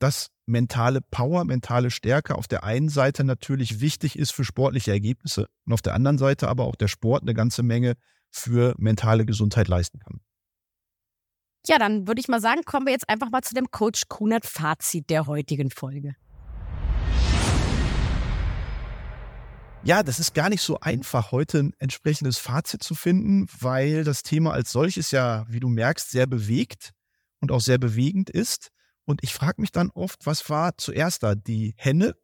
dass 0.00 0.28
mentale 0.46 1.00
Power, 1.00 1.44
mentale 1.44 1.90
Stärke 1.90 2.34
auf 2.34 2.48
der 2.48 2.64
einen 2.64 2.88
Seite 2.88 3.22
natürlich 3.22 3.80
wichtig 3.80 4.18
ist 4.18 4.32
für 4.32 4.44
sportliche 4.44 4.90
Ergebnisse 4.90 5.46
und 5.64 5.72
auf 5.72 5.82
der 5.82 5.94
anderen 5.94 6.18
Seite 6.18 6.48
aber 6.48 6.64
auch 6.64 6.76
der 6.76 6.88
Sport 6.88 7.22
eine 7.22 7.34
ganze 7.34 7.62
Menge 7.62 7.94
für 8.30 8.74
mentale 8.78 9.24
Gesundheit 9.24 9.68
leisten 9.68 10.00
kann. 10.00 10.20
Ja, 11.66 11.78
dann 11.78 12.06
würde 12.06 12.20
ich 12.20 12.28
mal 12.28 12.40
sagen, 12.40 12.62
kommen 12.64 12.86
wir 12.86 12.92
jetzt 12.92 13.08
einfach 13.08 13.30
mal 13.30 13.42
zu 13.42 13.54
dem 13.54 13.70
Coach 13.70 14.02
Kunert 14.08 14.46
Fazit 14.46 15.10
der 15.10 15.26
heutigen 15.26 15.70
Folge. 15.70 16.14
Ja, 19.84 20.02
das 20.02 20.18
ist 20.18 20.34
gar 20.34 20.48
nicht 20.48 20.62
so 20.62 20.80
einfach, 20.80 21.30
heute 21.32 21.58
ein 21.60 21.72
entsprechendes 21.78 22.38
Fazit 22.38 22.82
zu 22.82 22.94
finden, 22.94 23.46
weil 23.60 24.04
das 24.04 24.22
Thema 24.22 24.52
als 24.52 24.72
solches 24.72 25.12
ja, 25.12 25.46
wie 25.48 25.60
du 25.60 25.68
merkst, 25.68 26.10
sehr 26.10 26.26
bewegt 26.26 26.92
und 27.40 27.52
auch 27.52 27.60
sehr 27.60 27.78
bewegend 27.78 28.28
ist. 28.28 28.70
Und 29.04 29.22
ich 29.22 29.32
frage 29.32 29.60
mich 29.60 29.72
dann 29.72 29.90
oft, 29.90 30.26
was 30.26 30.50
war 30.50 30.76
zuerst 30.76 31.22
da, 31.22 31.34
die 31.34 31.74
Henne 31.76 32.14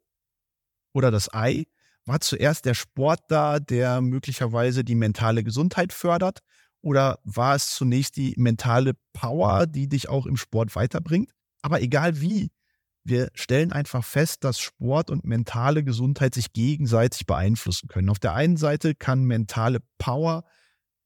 oder 0.93 1.11
das 1.11 1.33
Ei? 1.33 1.65
War 2.05 2.19
zuerst 2.19 2.65
der 2.65 2.75
Sport 2.75 3.21
da, 3.29 3.59
der 3.59 4.01
möglicherweise 4.01 4.83
die 4.83 4.93
mentale 4.93 5.43
Gesundheit 5.43 5.91
fördert? 5.93 6.41
Oder 6.85 7.17
war 7.23 7.55
es 7.55 7.71
zunächst 7.71 8.15
die 8.15 8.35
mentale 8.37 8.93
Power, 9.11 9.65
die 9.65 9.89
dich 9.89 10.07
auch 10.07 10.27
im 10.27 10.37
Sport 10.37 10.75
weiterbringt? 10.75 11.31
Aber 11.63 11.81
egal 11.81 12.21
wie, 12.21 12.51
wir 13.03 13.31
stellen 13.33 13.71
einfach 13.71 14.05
fest, 14.05 14.43
dass 14.43 14.59
Sport 14.59 15.09
und 15.09 15.25
mentale 15.25 15.83
Gesundheit 15.83 16.35
sich 16.35 16.53
gegenseitig 16.53 17.25
beeinflussen 17.25 17.87
können. 17.87 18.09
Auf 18.09 18.19
der 18.19 18.35
einen 18.35 18.55
Seite 18.55 18.93
kann 18.93 19.23
mentale 19.23 19.79
Power 19.97 20.43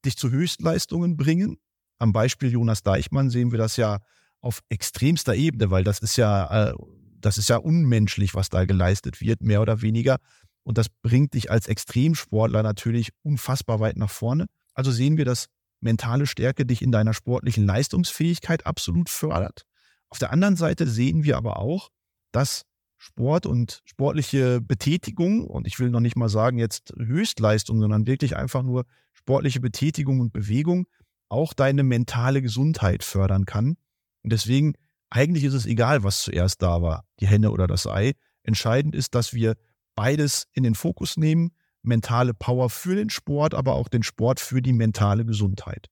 dich 0.03 0.17
zu 0.17 0.29
Höchstleistungen 0.29 1.15
bringen. 1.15 1.59
Am 1.97 2.11
Beispiel 2.11 2.51
Jonas 2.51 2.83
Deichmann 2.83 3.29
sehen 3.29 3.51
wir 3.51 3.57
das 3.57 3.77
ja 3.77 3.99
auf 4.41 4.59
extremster 4.67 5.33
Ebene, 5.33 5.71
weil 5.71 5.85
das 5.85 5.99
ist 5.99 6.17
ja, 6.17 6.71
äh, 6.71 6.73
das 7.21 7.37
ist 7.37 7.47
ja 7.47 7.55
unmenschlich, 7.55 8.35
was 8.35 8.49
da 8.49 8.65
geleistet 8.65 9.21
wird, 9.21 9.41
mehr 9.41 9.61
oder 9.61 9.81
weniger. 9.81 10.17
Und 10.63 10.77
das 10.77 10.89
bringt 10.89 11.35
dich 11.35 11.49
als 11.49 11.67
Extremsportler 11.67 12.63
natürlich 12.63 13.11
unfassbar 13.23 13.79
weit 13.79 13.95
nach 13.95 14.11
vorne. 14.11 14.47
Also 14.73 14.91
sehen 14.91 15.15
wir, 15.15 15.23
dass 15.23 15.47
mentale 15.81 16.27
Stärke 16.27 16.65
dich 16.65 16.81
in 16.81 16.91
deiner 16.91 17.13
sportlichen 17.13 17.65
Leistungsfähigkeit 17.65 18.65
absolut 18.65 19.09
fördert. 19.09 19.65
Auf 20.09 20.19
der 20.19 20.31
anderen 20.31 20.55
Seite 20.55 20.87
sehen 20.87 21.23
wir 21.23 21.37
aber 21.37 21.59
auch, 21.59 21.89
dass 22.31 22.65
Sport 22.97 23.45
und 23.45 23.81
sportliche 23.85 24.59
Betätigung, 24.59 25.45
und 25.45 25.65
ich 25.65 25.79
will 25.79 25.89
noch 25.89 26.01
nicht 26.01 26.17
mal 26.17 26.27
sagen 26.27 26.57
jetzt 26.57 26.93
Höchstleistung, 26.97 27.79
sondern 27.79 28.07
wirklich 28.07 28.35
einfach 28.35 28.61
nur 28.61 28.85
sportliche 29.13 29.61
Betätigung 29.61 30.19
und 30.19 30.33
Bewegung, 30.33 30.85
auch 31.29 31.53
deine 31.53 31.83
mentale 31.83 32.41
Gesundheit 32.41 33.03
fördern 33.03 33.45
kann. 33.45 33.77
Und 34.23 34.33
deswegen, 34.33 34.73
eigentlich 35.09 35.45
ist 35.45 35.53
es 35.53 35.65
egal, 35.65 36.03
was 36.03 36.23
zuerst 36.23 36.61
da 36.61 36.81
war, 36.81 37.05
die 37.19 37.27
Henne 37.27 37.51
oder 37.51 37.67
das 37.67 37.87
Ei. 37.87 38.13
Entscheidend 38.43 38.95
ist, 38.95 39.15
dass 39.15 39.33
wir 39.33 39.55
beides 39.95 40.47
in 40.51 40.63
den 40.63 40.75
Fokus 40.75 41.15
nehmen, 41.15 41.51
mentale 41.81 42.33
Power 42.33 42.69
für 42.69 42.95
den 42.95 43.09
Sport, 43.09 43.53
aber 43.53 43.75
auch 43.75 43.87
den 43.87 44.03
Sport 44.03 44.39
für 44.39 44.61
die 44.61 44.73
mentale 44.73 45.25
Gesundheit. 45.25 45.87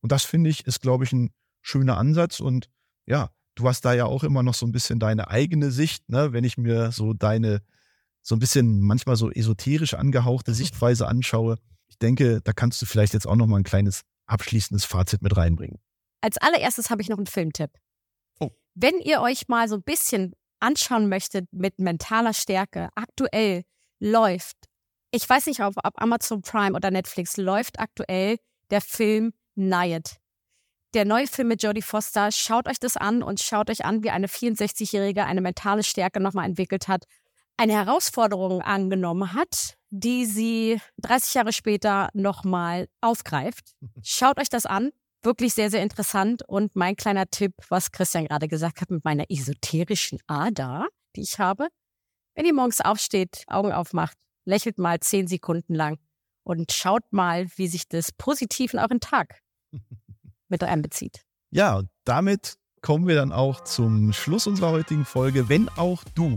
Und 0.00 0.12
das 0.12 0.24
finde 0.24 0.50
ich, 0.50 0.66
ist, 0.66 0.80
glaube 0.80 1.04
ich, 1.04 1.12
ein 1.12 1.30
schöner 1.60 1.96
Ansatz. 1.96 2.40
Und 2.40 2.68
ja, 3.06 3.30
du 3.54 3.68
hast 3.68 3.84
da 3.84 3.92
ja 3.92 4.06
auch 4.06 4.24
immer 4.24 4.42
noch 4.42 4.54
so 4.54 4.66
ein 4.66 4.72
bisschen 4.72 4.98
deine 4.98 5.28
eigene 5.28 5.70
Sicht, 5.70 6.08
ne? 6.08 6.32
wenn 6.32 6.44
ich 6.44 6.58
mir 6.58 6.92
so 6.92 7.12
deine, 7.12 7.62
so 8.22 8.34
ein 8.34 8.38
bisschen 8.38 8.80
manchmal 8.80 9.16
so 9.16 9.30
esoterisch 9.30 9.94
angehauchte 9.94 10.54
Sichtweise 10.54 11.06
anschaue. 11.06 11.56
Ich 11.88 11.98
denke, 11.98 12.40
da 12.42 12.52
kannst 12.52 12.80
du 12.82 12.86
vielleicht 12.86 13.14
jetzt 13.14 13.26
auch 13.26 13.36
noch 13.36 13.46
mal 13.46 13.58
ein 13.58 13.64
kleines 13.64 14.02
abschließendes 14.26 14.84
Fazit 14.84 15.22
mit 15.22 15.36
reinbringen. 15.36 15.78
Als 16.20 16.38
allererstes 16.38 16.90
habe 16.90 17.02
ich 17.02 17.08
noch 17.08 17.18
einen 17.18 17.26
Filmtipp. 17.26 17.70
Oh. 18.40 18.50
Wenn 18.74 18.98
ihr 19.00 19.20
euch 19.20 19.48
mal 19.48 19.68
so 19.68 19.76
ein 19.76 19.82
bisschen 19.82 20.32
anschauen 20.60 21.08
möchtet 21.08 21.52
mit 21.52 21.78
mentaler 21.78 22.32
Stärke, 22.32 22.88
aktuell 22.94 23.64
läuft 23.98 24.56
Ich 25.14 25.28
weiß 25.28 25.44
nicht, 25.46 25.60
ob, 25.60 25.74
ob 25.84 26.00
Amazon 26.00 26.40
Prime 26.40 26.74
oder 26.74 26.90
Netflix 26.90 27.36
läuft 27.36 27.78
aktuell 27.78 28.38
der 28.70 28.80
Film 28.80 29.34
Nayet. 29.54 30.16
Der 30.94 31.04
neue 31.04 31.26
Film 31.26 31.48
mit 31.48 31.62
Jodie 31.62 31.82
Foster. 31.82 32.32
Schaut 32.32 32.66
euch 32.66 32.80
das 32.80 32.96
an 32.96 33.22
und 33.22 33.38
schaut 33.38 33.68
euch 33.68 33.84
an, 33.84 34.02
wie 34.02 34.08
eine 34.08 34.26
64-Jährige 34.26 35.26
eine 35.26 35.42
mentale 35.42 35.82
Stärke 35.82 36.18
nochmal 36.18 36.46
entwickelt 36.46 36.88
hat, 36.88 37.04
eine 37.58 37.74
Herausforderung 37.74 38.62
angenommen 38.62 39.34
hat, 39.34 39.76
die 39.90 40.24
sie 40.24 40.80
30 41.02 41.34
Jahre 41.34 41.52
später 41.52 42.08
nochmal 42.14 42.88
aufgreift. 43.02 43.74
Schaut 44.02 44.40
euch 44.40 44.48
das 44.48 44.64
an. 44.64 44.92
Wirklich 45.22 45.52
sehr, 45.52 45.70
sehr 45.70 45.82
interessant. 45.82 46.42
Und 46.48 46.74
mein 46.74 46.96
kleiner 46.96 47.26
Tipp, 47.26 47.52
was 47.68 47.92
Christian 47.92 48.26
gerade 48.26 48.48
gesagt 48.48 48.80
hat, 48.80 48.90
mit 48.90 49.04
meiner 49.04 49.26
esoterischen 49.28 50.20
Ader, 50.26 50.88
die 51.16 51.20
ich 51.20 51.38
habe. 51.38 51.68
Wenn 52.34 52.46
ihr 52.46 52.54
morgens 52.54 52.80
aufsteht, 52.80 53.44
Augen 53.46 53.72
aufmacht, 53.72 54.16
lächelt 54.44 54.78
mal 54.78 55.00
zehn 55.00 55.26
Sekunden 55.26 55.74
lang 55.74 55.98
und 56.44 56.72
schaut 56.72 57.04
mal, 57.10 57.46
wie 57.56 57.68
sich 57.68 57.88
das 57.88 58.12
positiv 58.12 58.74
in 58.74 58.80
euren 58.80 59.00
Tag 59.00 59.40
mit 60.48 60.62
einbezieht. 60.64 61.22
Ja, 61.50 61.76
und 61.76 61.88
damit 62.04 62.54
kommen 62.80 63.06
wir 63.06 63.14
dann 63.14 63.32
auch 63.32 63.62
zum 63.62 64.12
Schluss 64.12 64.46
unserer 64.46 64.70
heutigen 64.70 65.04
Folge. 65.04 65.48
Wenn 65.48 65.68
auch 65.70 66.02
du 66.14 66.36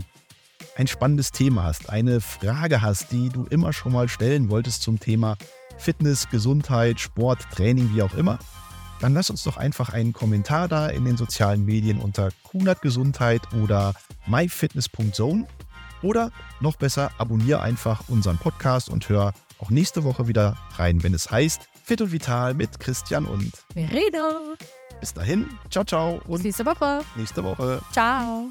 ein 0.76 0.86
spannendes 0.86 1.32
Thema 1.32 1.64
hast, 1.64 1.90
eine 1.90 2.20
Frage 2.20 2.82
hast, 2.82 3.12
die 3.12 3.30
du 3.30 3.46
immer 3.46 3.72
schon 3.72 3.92
mal 3.92 4.08
stellen 4.08 4.48
wolltest 4.50 4.82
zum 4.82 5.00
Thema 5.00 5.36
Fitness, 5.78 6.28
Gesundheit, 6.30 7.00
Sport, 7.00 7.40
Training, 7.52 7.94
wie 7.94 8.02
auch 8.02 8.14
immer, 8.14 8.38
dann 9.00 9.12
lass 9.12 9.28
uns 9.28 9.42
doch 9.42 9.56
einfach 9.56 9.90
einen 9.90 10.12
Kommentar 10.12 10.68
da 10.68 10.88
in 10.88 11.04
den 11.04 11.16
sozialen 11.16 11.64
Medien 11.64 11.98
unter 11.98 12.30
Kunert 12.44 12.80
Gesundheit 12.80 13.42
oder 13.62 13.94
myfitness.zone 14.26 15.46
oder 16.02 16.30
noch 16.60 16.76
besser, 16.76 17.10
abonniere 17.18 17.60
einfach 17.60 18.02
unseren 18.08 18.38
Podcast 18.38 18.88
und 18.88 19.08
hör 19.08 19.32
auch 19.58 19.70
nächste 19.70 20.04
Woche 20.04 20.28
wieder 20.28 20.56
rein, 20.76 21.02
wenn 21.02 21.14
es 21.14 21.30
heißt 21.30 21.62
Fit 21.84 22.00
und 22.00 22.12
Vital 22.12 22.54
mit 22.54 22.80
Christian 22.80 23.26
und 23.26 23.52
Verena. 23.72 24.54
Bis 25.00 25.14
dahin, 25.14 25.46
ciao, 25.70 25.84
ciao 25.84 26.20
und 26.26 26.42
nächste 26.42 26.66
Woche. 26.66 27.02
Nächste 27.16 27.44
Woche. 27.44 27.80
Ciao. 27.92 28.48